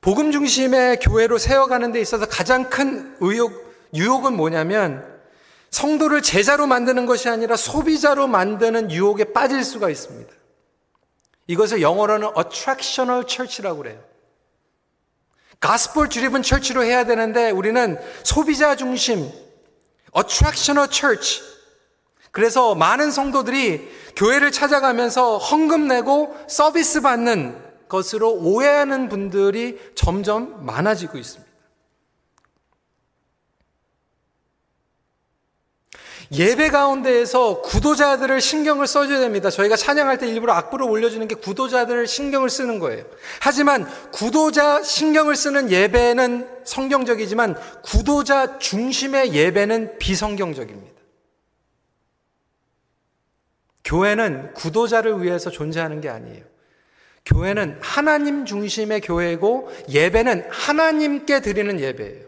복음 0.00 0.32
중심의 0.32 1.00
교회로 1.00 1.36
세워가는 1.36 1.92
데 1.92 2.00
있어서 2.00 2.24
가장 2.24 2.70
큰 2.70 3.14
의욕, 3.20 3.52
유혹은 3.92 4.34
뭐냐면 4.34 5.20
성도를 5.68 6.22
제자로 6.22 6.66
만드는 6.66 7.04
것이 7.04 7.28
아니라 7.28 7.56
소비자로 7.56 8.26
만드는 8.26 8.90
유혹에 8.90 9.34
빠질 9.34 9.62
수가 9.62 9.90
있습니다. 9.90 10.32
이것을 11.46 11.82
영어로는 11.82 12.30
attractional 12.38 13.26
church라고 13.28 13.82
그래요. 13.82 14.08
가스폴 15.60 16.08
드리븐 16.08 16.42
철치로 16.42 16.84
해야 16.84 17.04
되는데 17.04 17.50
우리는 17.50 17.98
소비자 18.22 18.76
중심 18.76 19.30
attractional 20.16 20.88
church 20.90 21.42
그래서 22.30 22.74
많은 22.74 23.10
성도들이 23.10 23.88
교회를 24.14 24.52
찾아가면서 24.52 25.38
헌금 25.38 25.88
내고 25.88 26.36
서비스 26.48 27.00
받는 27.00 27.60
것으로 27.88 28.32
오해하는 28.34 29.08
분들이 29.08 29.78
점점 29.94 30.64
많아지고 30.64 31.18
있습니다. 31.18 31.47
예배 36.30 36.68
가운데에서 36.68 37.62
구도자들을 37.62 38.40
신경을 38.40 38.86
써줘야 38.86 39.18
됩니다. 39.20 39.48
저희가 39.48 39.76
찬양할 39.76 40.18
때 40.18 40.28
일부러 40.28 40.52
악보를 40.52 40.86
올려주는 40.86 41.26
게 41.26 41.34
구도자들을 41.34 42.06
신경을 42.06 42.50
쓰는 42.50 42.78
거예요. 42.78 43.04
하지만 43.40 43.86
구도자 44.12 44.82
신경을 44.82 45.36
쓰는 45.36 45.70
예배는 45.70 46.48
성경적이지만 46.64 47.56
구도자 47.82 48.58
중심의 48.58 49.32
예배는 49.32 49.98
비성경적입니다. 49.98 50.98
교회는 53.84 54.52
구도자를 54.52 55.22
위해서 55.22 55.50
존재하는 55.50 56.02
게 56.02 56.10
아니에요. 56.10 56.44
교회는 57.24 57.78
하나님 57.80 58.44
중심의 58.44 59.00
교회고 59.00 59.70
예배는 59.88 60.48
하나님께 60.50 61.40
드리는 61.40 61.80
예배예요. 61.80 62.27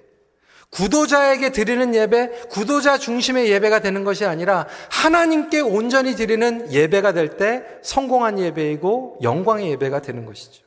구도자에게 0.70 1.50
드리는 1.50 1.94
예배, 1.94 2.46
구도자 2.50 2.96
중심의 2.96 3.50
예배가 3.50 3.80
되는 3.80 4.04
것이 4.04 4.24
아니라 4.24 4.66
하나님께 4.90 5.60
온전히 5.60 6.14
드리는 6.14 6.72
예배가 6.72 7.12
될 7.12 7.36
때 7.36 7.64
성공한 7.82 8.38
예배이고 8.38 9.18
영광의 9.22 9.70
예배가 9.72 10.00
되는 10.02 10.26
것이죠. 10.26 10.64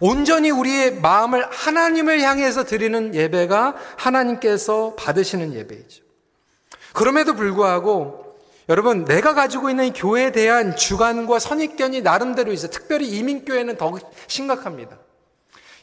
온전히 0.00 0.50
우리의 0.50 1.00
마음을 1.00 1.46
하나님을 1.50 2.20
향해서 2.20 2.64
드리는 2.64 3.14
예배가 3.14 3.76
하나님께서 3.96 4.94
받으시는 4.96 5.54
예배이죠. 5.54 6.02
그럼에도 6.92 7.34
불구하고 7.34 8.36
여러분 8.68 9.04
내가 9.04 9.34
가지고 9.34 9.70
있는 9.70 9.92
교회에 9.92 10.32
대한 10.32 10.74
주관과 10.76 11.38
선입견이 11.38 12.02
나름대로 12.02 12.52
있어요. 12.52 12.70
특별히 12.70 13.08
이민교회는 13.08 13.76
더 13.76 13.96
심각합니다. 14.26 14.98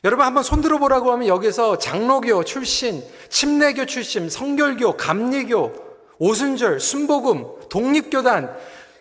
여러분 0.04 0.26
한번 0.26 0.44
손들어 0.44 0.80
보라고 0.80 1.14
하면 1.14 1.28
여기서 1.28 1.78
장로교 1.78 2.44
출신, 2.44 3.02
침례교 3.30 3.86
출신, 3.86 4.30
성결교, 4.30 4.98
감리교, 4.98 5.72
오순절, 6.20 6.82
순복음, 6.82 7.70
독립교단, 7.70 8.54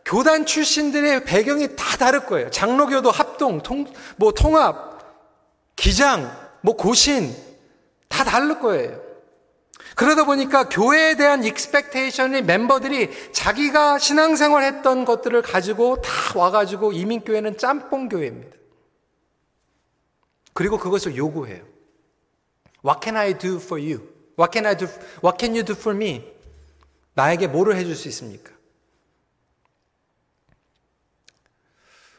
교단 0.05 0.47
출신들의 0.47 1.25
배경이 1.25 1.75
다 1.75 1.97
다를 1.97 2.25
거예요. 2.27 2.51
장로교도 2.51 3.11
합동, 3.11 3.61
통, 3.63 3.87
뭐 4.17 4.33
통합, 4.33 5.01
기장, 5.75 6.31
뭐 6.61 6.77
고신, 6.77 7.35
다 8.09 8.23
다를 8.23 8.61
거예요. 8.61 9.01
그러다 9.97 10.25
보니까 10.25 10.69
교회에 10.69 11.17
대한 11.17 11.43
expectation이 11.43 12.43
멤버들이 12.43 13.11
자기가 13.33 13.99
신앙생활 13.99 14.63
했던 14.63 15.05
것들을 15.05 15.43
가지고 15.43 16.01
다 16.01 16.39
와가지고 16.39 16.93
이민교회는 16.93 17.59
짬뽕 17.59 18.09
교회입니다. 18.09 18.62
그리고 20.53 20.79
그것을 20.79 21.17
요구해요. 21.17 21.65
What 22.85 23.01
can 23.03 23.17
I 23.17 23.37
do 23.39 23.57
for 23.57 23.81
you? 23.81 24.09
What 24.39 24.53
can 24.53 24.67
I 24.67 24.77
do? 24.77 24.89
What 25.23 25.39
can 25.39 25.55
you 25.55 25.65
do 25.65 25.75
for 25.75 25.97
me? 25.97 26.25
나에게 27.15 27.47
뭐를 27.47 27.77
해줄 27.77 27.95
수 27.95 28.09
있습니까? 28.09 28.53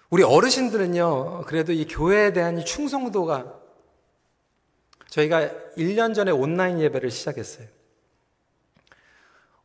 우리 0.09 0.21
어르신들은요, 0.21 1.45
그래도 1.47 1.73
이 1.73 1.87
교회에 1.87 2.33
대한 2.33 2.59
이 2.59 2.65
충성도가 2.65 3.59
저희가 5.09 5.49
1년 5.75 6.13
전에 6.13 6.31
온라인 6.31 6.79
예배를 6.79 7.09
시작했어요. 7.09 7.67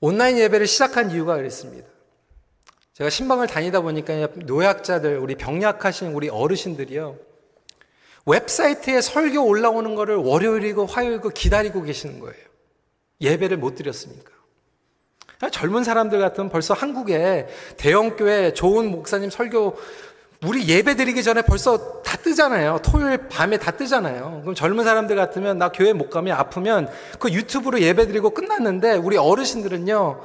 온라인 0.00 0.38
예배를 0.38 0.66
시작한 0.66 1.10
이유가 1.10 1.36
그랬습니다. 1.36 1.88
제가 2.94 3.10
신방을 3.10 3.46
다니다 3.46 3.80
보니까 3.82 4.26
노약자들, 4.36 5.18
우리 5.18 5.34
병약하신 5.34 6.12
우리 6.14 6.28
어르신들이요. 6.28 7.27
웹사이트에 8.28 9.00
설교 9.00 9.44
올라오는 9.44 9.94
거를 9.94 10.16
월요일이고 10.16 10.86
화요일이고 10.86 11.30
기다리고 11.30 11.82
계시는 11.82 12.20
거예요. 12.20 12.36
예배를 13.20 13.56
못 13.56 13.74
드렸으니까. 13.74 14.30
젊은 15.50 15.84
사람들 15.84 16.18
같으면 16.18 16.50
벌써 16.50 16.74
한국에 16.74 17.46
대형교회 17.76 18.54
좋은 18.54 18.90
목사님 18.90 19.30
설교 19.30 19.76
우리 20.44 20.68
예배 20.68 20.94
드리기 20.94 21.22
전에 21.22 21.42
벌써 21.42 22.02
다 22.02 22.16
뜨잖아요. 22.16 22.80
토요일 22.82 23.28
밤에 23.28 23.56
다 23.56 23.72
뜨잖아요. 23.72 24.40
그럼 24.42 24.54
젊은 24.54 24.84
사람들 24.84 25.16
같으면 25.16 25.58
나 25.58 25.70
교회 25.70 25.92
못 25.92 26.10
가면 26.10 26.36
아프면 26.36 26.88
그 27.18 27.32
유튜브로 27.32 27.80
예배 27.80 28.06
드리고 28.06 28.30
끝났는데 28.30 28.94
우리 28.94 29.16
어르신들은요. 29.16 30.20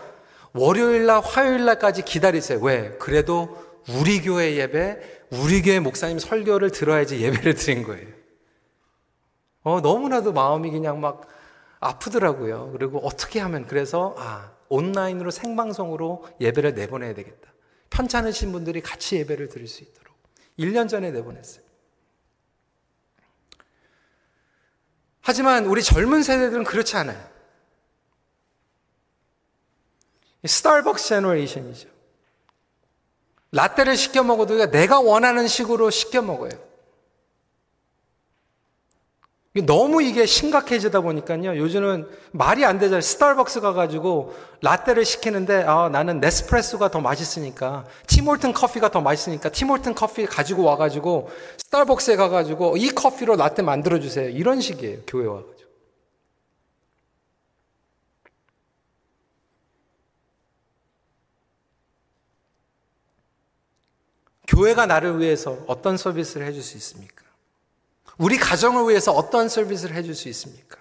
월요일 0.53 1.07
날 1.07 1.21
화요일 1.21 1.65
날까지 1.65 2.03
기다리세요. 2.03 2.59
왜? 2.61 2.95
그래도 2.99 3.57
우리 3.89 4.21
교회 4.21 4.55
예배, 4.55 5.22
우리 5.41 5.61
교회 5.61 5.79
목사님 5.79 6.19
설교를 6.19 6.71
들어야지 6.71 7.19
예배를 7.21 7.55
드린 7.55 7.83
거예요. 7.83 8.07
어, 9.63 9.81
너무나도 9.81 10.33
마음이 10.33 10.69
그냥 10.71 10.99
막 10.99 11.27
아프더라고요. 11.79 12.71
그리고 12.71 12.99
어떻게 12.99 13.39
하면 13.39 13.65
그래서 13.65 14.15
아, 14.17 14.51
온라인으로 14.69 15.31
생방송으로 15.31 16.27
예배를 16.39 16.73
내보내야 16.75 17.13
되겠다. 17.13 17.51
편찮으신 17.89 18.51
분들이 18.51 18.81
같이 18.81 19.17
예배를 19.17 19.49
드릴 19.49 19.67
수 19.67 19.83
있도록. 19.83 20.13
1년 20.59 20.87
전에 20.87 21.11
내보냈어요. 21.11 21.63
하지만 25.21 25.65
우리 25.65 25.81
젊은 25.81 26.21
세대들은 26.21 26.63
그렇지 26.65 26.97
않아요. 26.97 27.33
스타벅스 30.45 31.07
제너레이션이죠. 31.07 31.92
라떼를 33.53 33.95
시켜 33.95 34.23
먹어도 34.23 34.69
내가 34.71 34.99
원하는 34.99 35.47
식으로 35.47 35.91
시켜 35.91 36.21
먹어요. 36.21 36.51
너무 39.67 40.01
이게 40.01 40.25
심각해지다 40.25 41.01
보니까요. 41.01 41.55
요즘은 41.57 42.09
말이 42.31 42.65
안 42.65 42.79
되잖아요. 42.79 43.01
스타벅스 43.01 43.61
가가지고 43.61 44.33
라떼를 44.61 45.05
시키는데 45.05 45.65
아, 45.67 45.89
나는 45.89 46.19
네스프레소가 46.19 46.89
더 46.89 46.99
맛있으니까 47.01 47.85
Tim 48.07 48.21
Hortons 48.21 48.53
커피가 48.53 48.89
더 48.89 49.01
맛있으니까 49.01 49.49
Tim 49.49 49.62
Hortons 49.62 49.93
커피 49.93 50.25
가지고 50.25 50.63
와가지고 50.63 51.29
스타벅스에 51.59 52.15
가가지고 52.15 52.77
이 52.77 52.89
커피로 52.89 53.35
라떼 53.35 53.61
만들어주세요. 53.61 54.29
이런 54.29 54.59
식이에요. 54.59 55.01
교회 55.05 55.27
와가지고. 55.27 55.53
교회가 64.53 64.85
나를 64.85 65.19
위해서 65.19 65.57
어떤 65.67 65.97
서비스를 65.97 66.45
해줄 66.45 66.61
수 66.61 66.77
있습니까? 66.77 67.23
우리 68.17 68.37
가정을 68.37 68.87
위해서 68.89 69.11
어떠한 69.11 69.49
서비스를 69.49 69.95
해줄 69.95 70.13
수 70.13 70.29
있습니까? 70.29 70.77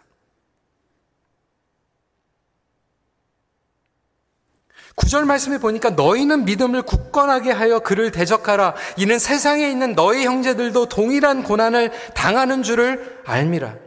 구절 4.94 5.24
말씀에 5.24 5.58
보니까 5.58 5.90
너희는 5.90 6.44
믿음을 6.44 6.82
굳건하게 6.82 7.50
하여 7.50 7.78
그를 7.78 8.10
대적하라. 8.10 8.74
이는 8.98 9.18
세상에 9.18 9.70
있는 9.70 9.94
너희 9.94 10.26
형제들도 10.26 10.86
동일한 10.90 11.42
고난을 11.42 11.90
당하는 12.12 12.62
줄을 12.62 13.22
알미라. 13.24 13.78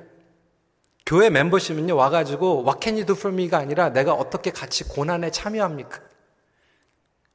교회 1.05 1.29
멤버십은요, 1.29 1.95
와가지고, 1.95 2.65
for 3.11 3.31
me가 3.31 3.59
아니라 3.59 3.89
내가 3.89 4.13
어떻게 4.13 4.49
같이 4.49 4.83
고난에 4.83 5.29
참여합니까? 5.29 6.01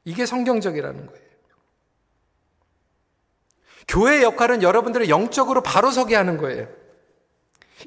이게 0.05 0.27
성경적이라는 0.27 1.07
거예요. 1.07 1.30
교회의 3.89 4.23
역할은 4.23 4.63
여러분들을 4.63 5.09
영적으로 5.09 5.63
바로 5.63 5.91
서게 5.91 6.15
하는 6.17 6.37
거예요. 6.37 6.69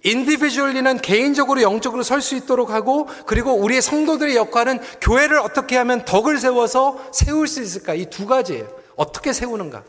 인디비주얼리는 0.04 0.98
개인적으로 1.00 1.62
영적으로 1.62 2.02
설 2.04 2.22
수 2.22 2.36
있도록 2.36 2.72
하고 2.72 3.08
그리고 3.28 3.54
우리의 3.54 3.82
성도들의 3.82 4.36
역할은 4.36 4.80
교회를 5.02 5.38
어떻게 5.38 5.78
하면 5.78 6.04
덕을 6.04 6.40
세워서 6.40 7.12
세울 7.14 7.48
수 7.48 7.62
있을까? 7.62 7.94
이 7.94 8.06
두 8.10 8.26
가지예요. 8.26 8.68
어떻게 8.96 9.34
세우는가? 9.34 9.84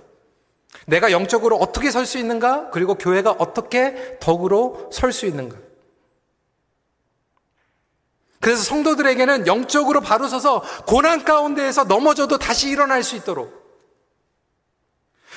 내가 0.86 1.10
영적으로 1.10 1.56
어떻게 1.56 1.90
설 1.90 2.04
수 2.04 2.18
있는가? 2.18 2.68
그리고 2.70 2.94
교회가 2.96 3.36
어떻게 3.38 4.18
덕으로 4.20 4.90
설 4.92 5.12
수 5.12 5.24
있는가? 5.26 5.56
그래서 8.40 8.62
성도들에게는 8.62 9.46
영적으로 9.46 10.02
바로 10.02 10.28
서서 10.28 10.62
고난 10.86 11.24
가운데에서 11.24 11.84
넘어져도 11.84 12.36
다시 12.36 12.68
일어날 12.68 13.02
수 13.02 13.16
있도록 13.16 13.63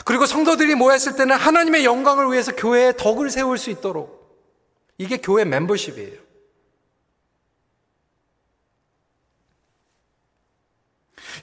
그리고 0.06 0.26
성도들이 0.26 0.76
모였을 0.76 1.16
때는 1.16 1.36
하나님의 1.36 1.86
영광을 1.86 2.32
위해서 2.32 2.56
교회에 2.56 2.94
덕을 2.98 3.30
세울 3.30 3.58
수 3.58 3.70
있도록 3.70 4.18
이게 4.98 5.18
교회 5.18 5.46
멤버십이에요. 5.46 6.28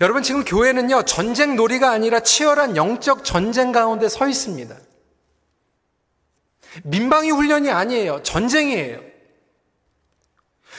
여러분 0.01 0.23
지금 0.23 0.45
교회는요 0.45 1.03
전쟁 1.05 1.55
놀이가 1.57 1.91
아니라 1.91 2.21
치열한 2.21 2.77
영적 2.77 3.25
전쟁 3.25 3.71
가운데 3.71 4.09
서 4.09 4.29
있습니다. 4.29 4.77
민방위 6.83 7.31
훈련이 7.31 7.71
아니에요. 7.71 8.23
전쟁이에요. 8.23 9.14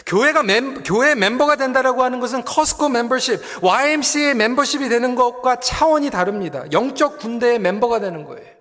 교회가 0.05 0.43
멤, 0.43 0.83
교회 0.83 1.15
멤버가 1.15 1.55
된다라고 1.55 2.03
하는 2.03 2.19
것은 2.19 2.43
커스코 2.43 2.89
멤버십, 2.89 3.39
YMCA 3.61 4.33
멤버십이 4.33 4.89
되는 4.89 5.15
것과 5.15 5.59
차원이 5.59 6.09
다릅니다. 6.09 6.65
영적 6.71 7.19
군대의 7.19 7.59
멤버가 7.59 7.99
되는 7.99 8.25
거예요. 8.25 8.55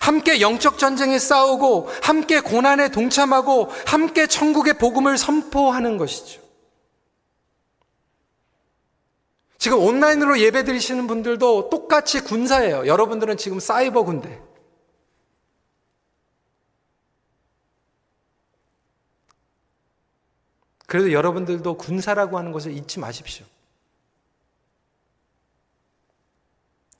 함께 0.00 0.40
영적 0.40 0.78
전쟁에 0.78 1.18
싸우고, 1.18 1.88
함께 2.02 2.40
고난에 2.40 2.90
동참하고, 2.90 3.70
함께 3.86 4.26
천국의 4.26 4.74
복음을 4.74 5.16
선포하는 5.16 5.96
것이죠. 5.96 6.42
지금 9.56 9.78
온라인으로 9.78 10.40
예배 10.40 10.64
드리시는 10.64 11.06
분들도 11.06 11.70
똑같이 11.70 12.20
군사예요. 12.20 12.86
여러분들은 12.86 13.38
지금 13.38 13.60
사이버 13.60 14.02
군대. 14.02 14.38
그래도 20.94 21.10
여러분들도 21.10 21.76
군사라고 21.76 22.38
하는 22.38 22.52
것을 22.52 22.70
잊지 22.70 23.00
마십시오. 23.00 23.44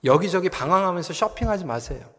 여기저기 0.03 0.49
방황하면서 0.49 1.13
쇼핑하지 1.13 1.65
마세요. 1.65 2.13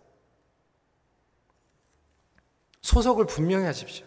소속을 2.82 3.26
분명히 3.26 3.66
하십시오. 3.66 4.06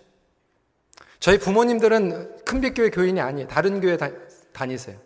저희 1.20 1.38
부모님들은 1.38 2.42
큰빛교회 2.46 2.88
교인이 2.88 3.20
아니에요. 3.20 3.48
다른 3.48 3.82
교회 3.82 3.98
다, 3.98 4.08
다니세요. 4.54 4.98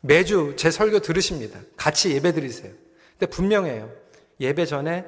매주 0.00 0.56
제 0.56 0.72
설교 0.72 0.98
들으십니다. 0.98 1.60
같이 1.76 2.10
예배 2.10 2.32
드리세요. 2.32 2.72
근데 3.16 3.26
분명해요. 3.26 3.88
예배 4.40 4.66
전에 4.66 5.06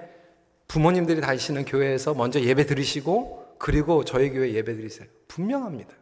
부모님들이 0.69 1.21
다니시는 1.21 1.65
교회에서 1.65 2.15
먼저 2.15 2.41
예배 2.41 2.67
드리시고 2.67 3.57
그리고 3.59 4.05
저희 4.05 4.31
교회 4.31 4.53
예배 4.53 4.77
드리세요. 4.77 5.09
분명합니다. 5.27 6.02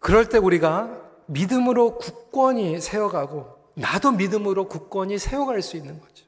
그럴 0.00 0.28
때 0.28 0.38
우리가 0.38 0.90
믿음으로 1.26 1.98
굳건히 1.98 2.80
세워가고 2.80 3.60
나도 3.74 4.12
믿음으로 4.12 4.68
굳건히 4.68 5.18
세워갈 5.18 5.62
수 5.62 5.76
있는 5.76 6.00
거죠. 6.00 6.24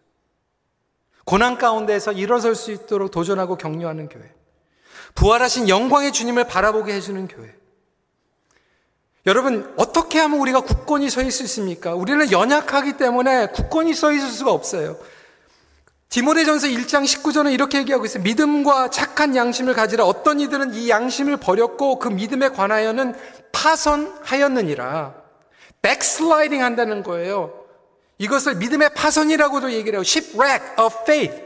고난 1.24 1.58
가운데에서 1.58 2.12
일어설 2.12 2.54
수 2.54 2.70
있도록 2.72 3.10
도전하고 3.10 3.56
격려하는 3.56 4.08
교회. 4.08 4.32
부활하신 5.14 5.68
영광의 5.68 6.12
주님을 6.12 6.44
바라보게 6.46 6.92
해주는 6.94 7.28
교회. 7.28 7.54
여러분, 9.24 9.72
어떻게 9.76 10.18
하면 10.18 10.40
우리가 10.40 10.62
굳건히 10.62 11.08
서 11.08 11.20
있을 11.20 11.32
수 11.32 11.42
있습니까? 11.44 11.94
우리는 11.94 12.32
연약하기 12.32 12.96
때문에 12.96 13.48
굳건히 13.48 13.94
서 13.94 14.10
있을 14.10 14.28
수가 14.28 14.52
없어요. 14.52 14.96
디모데전서 16.12 16.66
1장 16.66 17.04
19절은 17.04 17.54
이렇게 17.54 17.78
얘기하고 17.78 18.04
있어요. 18.04 18.22
믿음과 18.22 18.90
착한 18.90 19.34
양심을 19.34 19.72
가지라 19.72 20.04
어떤 20.04 20.40
이들은 20.40 20.74
이 20.74 20.90
양심을 20.90 21.38
버렸고 21.38 21.98
그 21.98 22.08
믿음에 22.08 22.50
관하여는 22.50 23.14
파선하였느니라. 23.52 25.14
backsliding 25.80 26.62
한다는 26.62 27.02
거예요. 27.02 27.54
이것을 28.18 28.56
믿음의 28.56 28.90
파선이라고도 28.94 29.72
얘기를 29.72 29.94
해요. 29.96 30.02
shipwreck 30.04 30.84
of 30.84 30.94
faith. 31.00 31.42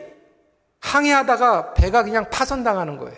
항해하다가 0.81 1.75
배가 1.75 2.03
그냥 2.03 2.29
파선당하는 2.29 2.99
거예요. 2.99 3.17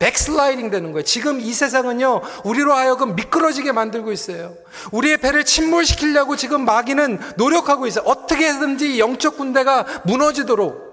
backsliding 0.00 0.70
되는 0.70 0.90
거예요. 0.90 1.04
지금 1.04 1.40
이 1.40 1.52
세상은요, 1.52 2.22
우리로 2.42 2.72
하여금 2.72 3.14
미끄러지게 3.14 3.70
만들고 3.70 4.10
있어요. 4.10 4.52
우리의 4.90 5.18
배를 5.18 5.44
침몰시키려고 5.44 6.34
지금 6.34 6.64
마귀는 6.64 7.20
노력하고 7.36 7.86
있어요. 7.86 8.02
어떻게 8.04 8.52
든지 8.52 8.98
영적 8.98 9.36
군대가 9.36 9.86
무너지도록. 10.04 10.87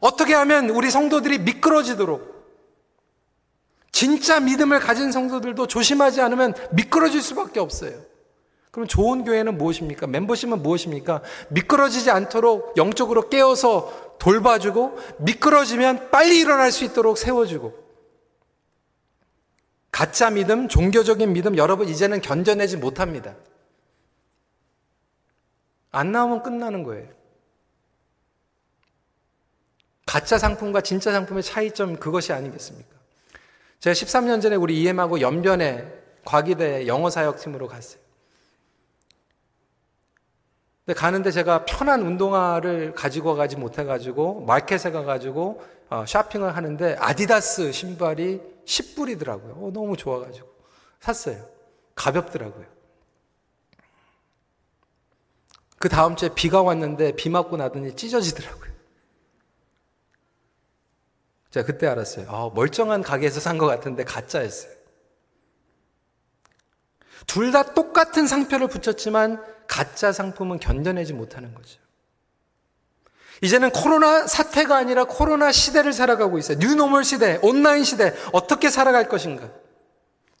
어떻게 0.00 0.34
하면 0.34 0.70
우리 0.70 0.90
성도들이 0.90 1.38
미끄러지도록. 1.38 2.34
진짜 3.92 4.40
믿음을 4.40 4.80
가진 4.80 5.12
성도들도 5.12 5.66
조심하지 5.68 6.20
않으면 6.20 6.54
미끄러질 6.72 7.22
수밖에 7.22 7.60
없어요. 7.60 8.00
그럼 8.72 8.88
좋은 8.88 9.24
교회는 9.24 9.56
무엇입니까? 9.56 10.08
멤버십은 10.08 10.60
무엇입니까? 10.60 11.22
미끄러지지 11.50 12.10
않도록 12.10 12.76
영적으로 12.76 13.28
깨어서 13.28 14.16
돌봐주고 14.18 14.98
미끄러지면 15.18 16.10
빨리 16.10 16.40
일어날 16.40 16.72
수 16.72 16.84
있도록 16.84 17.16
세워주고 17.16 17.84
가짜 19.92 20.28
믿음, 20.30 20.66
종교적인 20.66 21.32
믿음 21.32 21.56
여러분 21.56 21.88
이제는 21.88 22.20
견뎌내지 22.20 22.78
못합니다. 22.78 23.36
안 25.92 26.10
나오면 26.10 26.42
끝나는 26.42 26.82
거예요. 26.82 27.06
가짜 30.06 30.38
상품과 30.38 30.82
진짜 30.82 31.12
상품의 31.12 31.42
차이점 31.42 31.96
그것이 31.96 32.32
아니겠습니까? 32.32 32.94
제가 33.80 33.92
13년 33.94 34.40
전에 34.40 34.56
우리 34.56 34.80
이엠하고 34.82 35.20
연변에 35.20 35.86
과기대 36.24 36.86
영어사역팀으로 36.86 37.68
갔어요. 37.68 38.02
근데 40.84 40.98
가는데 40.98 41.30
제가 41.30 41.64
편한 41.64 42.02
운동화를 42.02 42.92
가지고 42.94 43.34
가지 43.34 43.56
못해가지고 43.56 44.42
마켓에 44.42 44.90
가가지고 44.90 45.62
어, 45.88 46.04
쇼핑을 46.06 46.56
하는데 46.56 46.96
아디다스 46.98 47.72
신발이 47.72 48.40
10불이더라고요. 48.66 49.50
어, 49.62 49.70
너무 49.72 49.96
좋아가지고 49.96 50.46
샀어요. 51.00 51.46
가볍더라고요. 51.94 52.66
그 55.78 55.88
다음 55.88 56.16
주에 56.16 56.30
비가 56.34 56.62
왔는데 56.62 57.12
비 57.12 57.28
맞고 57.28 57.56
나더니 57.56 57.94
찢어지더라고요. 57.94 58.73
제가 61.54 61.66
그때 61.66 61.86
알았어요. 61.86 62.26
아, 62.28 62.50
멀쩡한 62.52 63.02
가게에서 63.02 63.38
산 63.38 63.58
것 63.58 63.66
같은데 63.66 64.02
가짜였어요. 64.02 64.72
둘 67.28 67.52
다 67.52 67.74
똑같은 67.74 68.26
상표를 68.26 68.66
붙였지만 68.66 69.40
가짜 69.68 70.10
상품은 70.10 70.58
견뎌내지 70.58 71.12
못하는 71.12 71.54
거죠. 71.54 71.78
이제는 73.40 73.70
코로나 73.70 74.26
사태가 74.26 74.76
아니라 74.76 75.04
코로나 75.04 75.52
시대를 75.52 75.92
살아가고 75.92 76.38
있어요. 76.38 76.58
뉴노멀 76.58 77.04
시대, 77.04 77.38
온라인 77.40 77.84
시대, 77.84 78.12
어떻게 78.32 78.68
살아갈 78.68 79.08
것인가. 79.08 79.48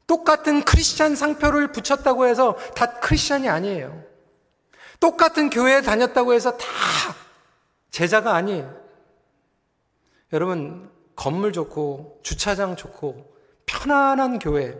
똑같은 0.08 0.64
크리스찬 0.64 1.14
상표를 1.14 1.70
붙였다고 1.70 2.26
해서 2.26 2.56
다 2.74 2.98
크리스찬이 2.98 3.48
아니에요. 3.48 4.02
똑같은 4.98 5.48
교회에 5.48 5.80
다녔다고 5.80 6.34
해서 6.34 6.56
다 6.56 6.66
제자가 7.92 8.34
아니에요. 8.34 8.82
여러분, 10.32 10.92
건물 11.16 11.52
좋고, 11.52 12.20
주차장 12.22 12.76
좋고, 12.76 13.34
편안한 13.66 14.38
교회, 14.38 14.78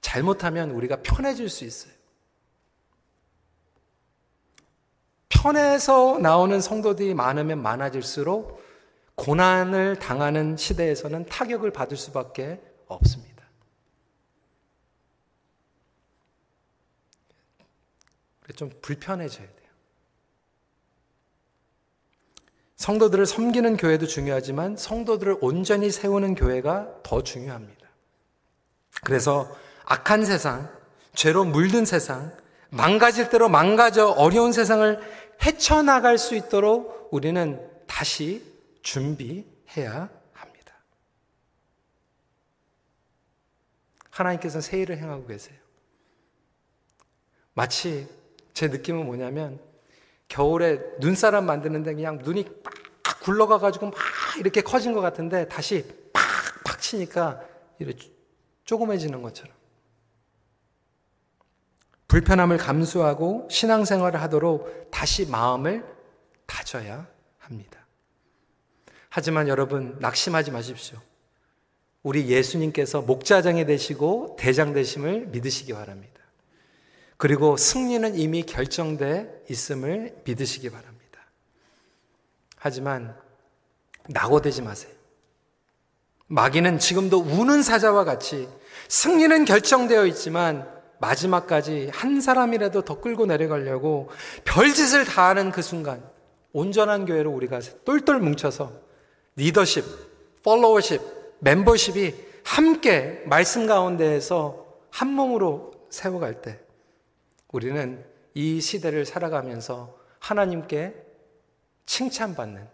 잘못하면 0.00 0.70
우리가 0.70 1.02
편해질 1.02 1.48
수 1.48 1.64
있어요. 1.64 1.92
편에서 5.28 6.18
나오는 6.18 6.60
성도들이 6.60 7.14
많으면 7.14 7.60
많아질수록 7.62 8.62
고난을 9.14 9.98
당하는 9.98 10.56
시대에서는 10.56 11.26
타격을 11.26 11.70
받을 11.70 11.96
수밖에 11.96 12.60
없습니다. 12.86 13.34
좀 18.56 18.70
불편해져야 18.80 19.46
돼요. 19.46 19.53
성도들을 22.76 23.26
섬기는 23.26 23.76
교회도 23.76 24.06
중요하지만 24.06 24.76
성도들을 24.76 25.38
온전히 25.40 25.90
세우는 25.90 26.34
교회가 26.34 27.02
더 27.02 27.22
중요합니다. 27.22 27.88
그래서 29.04 29.54
악한 29.84 30.24
세상, 30.24 30.68
죄로 31.14 31.44
물든 31.44 31.84
세상, 31.84 32.36
망가질 32.70 33.30
대로 33.30 33.48
망가져 33.48 34.08
어려운 34.08 34.52
세상을 34.52 35.00
헤쳐나갈 35.44 36.18
수 36.18 36.34
있도록 36.34 37.08
우리는 37.12 37.60
다시 37.86 38.44
준비해야 38.82 40.10
합니다. 40.32 40.74
하나님께서는 44.10 44.62
새 44.62 44.80
일을 44.80 44.98
행하고 44.98 45.26
계세요. 45.26 45.56
마치 47.52 48.08
제 48.52 48.68
느낌은 48.68 49.06
뭐냐면 49.06 49.60
겨울에 50.34 50.80
눈사람 50.98 51.46
만드는데 51.46 51.94
그냥 51.94 52.18
눈이 52.18 52.44
팍 53.04 53.20
굴러가가지고 53.20 53.86
막 53.86 53.94
이렇게 54.40 54.62
커진 54.62 54.92
것 54.92 55.00
같은데 55.00 55.46
다시 55.46 55.84
팍팍 56.12 56.80
치니까 56.80 57.40
이렇게 57.78 58.10
조그매지는 58.64 59.22
것처럼. 59.22 59.54
불편함을 62.08 62.56
감수하고 62.56 63.46
신앙생활을 63.48 64.20
하도록 64.22 64.90
다시 64.90 65.24
마음을 65.26 65.84
다져야 66.46 67.06
합니다. 67.38 67.86
하지만 69.10 69.46
여러분, 69.46 69.96
낙심하지 70.00 70.50
마십시오. 70.50 70.98
우리 72.02 72.28
예수님께서 72.28 73.02
목자장이 73.02 73.66
되시고 73.66 74.34
대장 74.36 74.72
되심을 74.72 75.26
믿으시기 75.28 75.72
바랍니다. 75.74 76.13
그리고 77.16 77.56
승리는 77.56 78.16
이미 78.16 78.42
결정돼 78.42 79.44
있음을 79.48 80.22
믿으시기 80.24 80.70
바랍니다. 80.70 81.20
하지만 82.56 83.16
낙오되지 84.08 84.62
마세요. 84.62 84.92
마귀는 86.26 86.78
지금도 86.78 87.20
우는 87.20 87.62
사자와 87.62 88.04
같이 88.04 88.48
승리는 88.88 89.44
결정되어 89.44 90.06
있지만 90.06 90.68
마지막까지 90.98 91.90
한 91.92 92.20
사람이라도 92.20 92.82
더 92.82 93.00
끌고 93.00 93.26
내려가려고 93.26 94.10
별짓을 94.44 95.04
다 95.04 95.28
하는 95.28 95.50
그 95.50 95.62
순간 95.62 96.02
온전한 96.52 97.04
교회로 97.04 97.30
우리가 97.30 97.60
똘똘 97.84 98.20
뭉쳐서 98.20 98.72
리더십, 99.36 99.84
팔로워십, 100.44 101.02
멤버십이 101.40 102.14
함께 102.44 103.22
말씀 103.26 103.66
가운데에서 103.66 104.64
한 104.90 105.08
몸으로 105.08 105.72
세워갈 105.90 106.40
때 106.40 106.60
우리는 107.54 108.04
이 108.34 108.60
시대를 108.60 109.06
살아가면서 109.06 109.96
하나님께 110.18 110.92
칭찬받는 111.86 112.66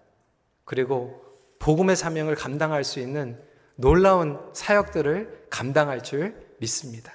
그리고 0.64 1.22
복음의 1.58 1.96
사명을 1.96 2.34
감당할 2.34 2.82
수 2.82 2.98
있는 2.98 3.38
놀라운 3.74 4.40
사역들을 4.54 5.48
감당할 5.50 6.02
줄 6.02 6.34
믿습니다. 6.60 7.12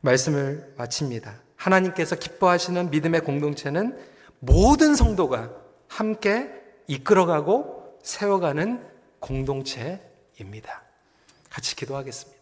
말씀을 0.00 0.72
마칩니다. 0.78 1.42
하나님께서 1.56 2.16
기뻐하시는 2.16 2.90
믿음의 2.90 3.20
공동체는 3.20 3.98
모든 4.38 4.94
성도가 4.94 5.54
함께 5.88 6.50
이끌어가고 6.86 7.98
세워가는 8.02 8.82
공동체입니다. 9.20 10.82
같이 11.50 11.76
기도하겠습니다. 11.76 12.33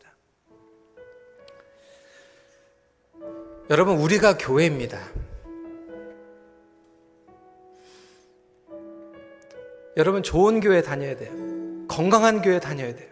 여러분, 3.70 3.96
우리가 3.98 4.36
교회입니다. 4.36 4.98
여러분, 9.96 10.22
좋은 10.22 10.60
교회 10.60 10.82
다녀야 10.82 11.16
돼요. 11.16 11.32
건강한 11.86 12.42
교회 12.42 12.58
다녀야 12.58 12.94
돼요. 12.94 13.08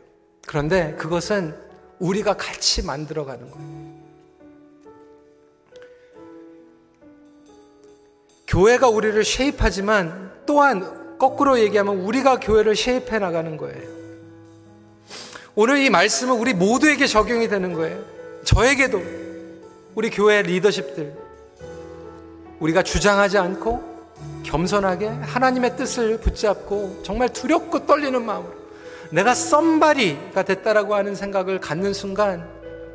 그런데 0.47 0.95
그것은 0.97 1.55
우리가 1.99 2.37
같이 2.37 2.85
만들어가는 2.85 3.51
거예요. 3.51 3.91
교회가 8.47 8.89
우리를 8.89 9.23
쉐입하지만 9.23 10.33
또한 10.45 11.19
거꾸로 11.19 11.61
얘기하면 11.61 12.01
우리가 12.01 12.41
교회를 12.41 12.75
쉐입해 12.75 13.21
나가는 13.21 13.57
거예요. 13.57 13.89
오늘 15.55 15.79
이 15.79 15.91
말씀은 15.91 16.37
우리 16.37 16.55
모두에게 16.55 17.07
적용이 17.07 17.49
되는 17.49 17.75
거예요. 17.75 18.03
저에게도 18.45 19.30
우리 19.95 20.11
교회 20.11 20.43
리더십들 20.43 21.15
우리가 22.61 22.83
주장하지 22.83 23.39
않고 23.39 23.83
겸손하게 24.45 25.09
하나님의 25.09 25.77
뜻을 25.77 26.19
붙잡고 26.21 27.03
정말 27.03 27.29
두렵고 27.31 27.87
떨리는 27.87 28.25
마음으로 28.25 28.53
내가 29.11 29.35
썸바리가 29.35 30.45
됐다라고 30.45 30.95
하는 30.95 31.15
생각을 31.15 31.59
갖는 31.61 31.93
순간 31.93 32.49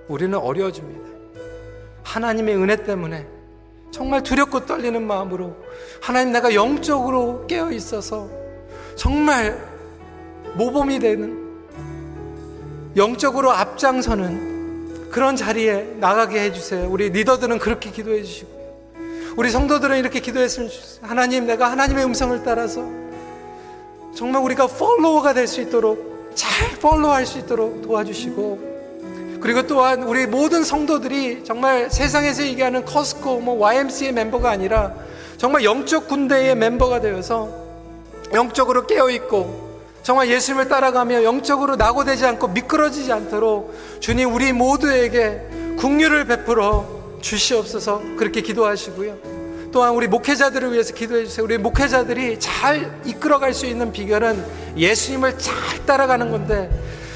우리는 0.08 0.38
어려워집니다. 0.38 1.10
하나님의 2.04 2.56
은혜 2.56 2.76
때문에 2.78 3.28
정말 3.92 4.24
두렵고 4.24 4.66
떨리는 4.66 5.06
마음으로 5.06 5.56
하나님 6.02 6.32
내가 6.32 6.54
영적으로 6.54 7.46
깨어 7.48 7.72
있어서 7.72 8.30
정말 8.96 9.58
모범이 10.56 11.00
되는 11.00 11.44
영적으로 12.96 13.52
앞장서는 13.52 14.55
그런 15.16 15.38
자리에 15.38 15.96
나가게 16.02 16.42
해주세요. 16.42 16.90
우리 16.90 17.10
리더들은 17.10 17.60
그렇게 17.60 17.90
기도해 17.90 18.22
주시고 18.22 18.50
우리 19.38 19.50
성도들은 19.50 19.98
이렇게 19.98 20.20
기도했으면 20.20 20.68
좋겠어요. 20.70 21.08
하나님 21.08 21.46
내가 21.46 21.72
하나님의 21.72 22.04
음성을 22.04 22.44
따라서 22.44 22.84
정말 24.14 24.42
우리가 24.42 24.68
팔로워가 24.68 25.34
될 25.34 25.48
수 25.48 25.62
있도록 25.62 26.34
잘 26.36 26.78
팔로우할 26.82 27.26
수 27.26 27.40
있도록 27.40 27.82
도와주시고 27.84 29.40
그리고 29.40 29.66
또한 29.66 30.04
우리 30.04 30.28
모든 30.28 30.66
성도들이 30.66 31.46
정말 31.46 31.90
세상에서 31.90 32.44
얘기하는 32.48 32.84
커스코, 32.84 33.40
뭐 33.40 33.56
YMCA 33.56 34.12
멤버가 34.12 34.50
아니라 34.50 34.96
정말 35.38 35.64
영적 35.64 36.10
군대의 36.10 36.58
멤버가 36.58 37.00
되어서 37.00 37.50
영적으로 38.34 38.86
깨어 38.86 39.10
있고 39.12 39.65
정말 40.06 40.30
예수님을 40.30 40.68
따라가며 40.68 41.24
영적으로 41.24 41.78
낙오되지 41.78 42.28
않고 42.28 42.50
미끄러지지 42.50 43.12
않도록 43.12 43.76
주님 44.00 44.36
우리 44.36 44.54
모두에게 44.54 45.42
국류를 45.80 46.26
베풀어 46.26 47.18
주시옵소서 47.22 48.04
그렇게 48.16 48.42
기도하시고요. 48.42 49.72
또한 49.72 49.96
우리 49.96 50.08
목회자들을 50.08 50.74
위해서 50.74 50.94
기도해 50.94 51.26
주세요. 51.26 51.44
우리 51.44 51.58
목회자들이 51.58 52.40
잘 52.40 53.02
이끌어갈 53.04 53.56
수 53.56 53.66
있는 53.66 53.92
비결은 53.92 54.46
예수님을 54.78 55.40
잘 55.40 55.84
따라가는 55.88 56.30
건데 56.30 56.70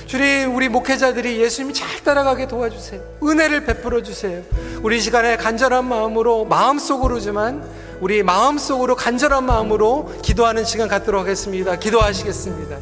주님, 0.10 0.56
우리 0.56 0.70
목회자들이 0.70 1.40
예수님이 1.40 1.72
잘 1.76 2.04
따라가게 2.04 2.48
도와주세요. 2.48 3.00
은혜를 3.22 3.64
베풀어 3.66 4.02
주세요. 4.02 4.42
우리 4.82 5.00
시간에 5.00 5.38
간절한 5.38 5.88
마음으로, 5.88 6.46
마음속으로지만, 6.46 7.64
우리 8.02 8.24
마음속으로 8.24 8.96
간절한 8.96 9.46
마음으로 9.46 10.12
기도하는 10.24 10.66
시간 10.66 10.88
갖도록 10.88 11.22
하겠습니다. 11.22 11.76
기도하시겠습니다. 11.76 12.78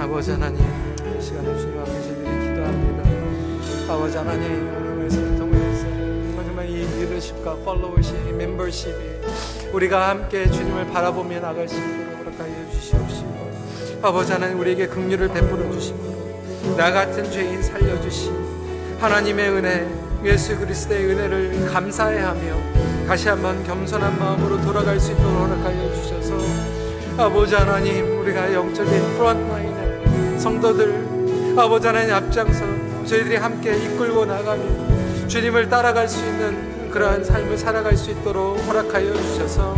아버지 0.00 0.32
하나님, 0.32 0.58
이 0.58 1.22
시간에 1.22 1.56
주님 1.56 1.78
앞에 1.78 1.92
저희들이 1.92 2.48
기도합니다. 2.48 3.92
아버지 3.94 4.16
하나님, 4.16 4.76
오늘 4.76 4.94
말씀을 4.96 5.38
통해서 5.38 5.82
정말 6.44 6.68
이 6.68 6.84
리더십과 6.84 7.58
팔로우십, 7.64 8.34
멤버십이 8.34 8.92
우리가 9.72 10.08
함께 10.08 10.50
주님을 10.50 10.88
바라보며 10.88 11.38
나갈 11.38 11.68
수 11.68 11.76
있도록 11.76 12.17
아버지 14.00 14.32
하나님 14.32 14.60
우리에게 14.60 14.86
긍휼을 14.86 15.28
베풀어 15.28 15.70
주시고 15.72 16.76
나 16.76 16.92
같은 16.92 17.28
죄인 17.30 17.60
살려 17.62 18.00
주시 18.00 18.30
하나님의 19.00 19.50
은혜 19.50 19.88
예수 20.24 20.56
그리스도의 20.56 21.06
은혜를 21.06 21.66
감사해하며 21.72 23.06
다시 23.08 23.28
한번 23.28 23.62
겸손한 23.64 24.18
마음으로 24.18 24.60
돌아갈 24.60 25.00
수 25.00 25.12
있도록 25.12 25.32
허락하여 25.32 25.94
주셔서 25.94 26.36
아버지 27.16 27.54
하나님 27.56 28.20
우리가 28.20 28.52
영적인 28.52 29.16
프론트라인에 29.16 30.38
성도들 30.38 31.54
아버지 31.56 31.86
하나님 31.88 32.14
앞장서 32.14 32.64
저희들이 33.04 33.36
함께 33.36 33.76
이끌고 33.76 34.26
나가며 34.26 35.26
주님을 35.26 35.68
따라갈 35.68 36.08
수 36.08 36.24
있는 36.24 36.90
그러한 36.90 37.24
삶을 37.24 37.58
살아갈 37.58 37.96
수 37.96 38.10
있도록 38.12 38.58
허락하여 38.66 39.12
주셔서 39.14 39.74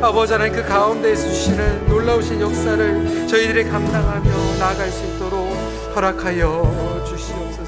아버지 0.00 0.32
하나님 0.32 0.54
그 0.54 0.62
가운데에서 0.62 1.28
주시는 1.28 1.88
놀라우신 1.88 2.40
역사를 2.40 3.26
저희들이 3.26 3.64
감당하며 3.64 4.30
나아갈 4.60 4.90
수 4.90 5.04
있도록 5.04 5.52
허락하여 5.94 7.04
주시옵소서. 7.04 7.67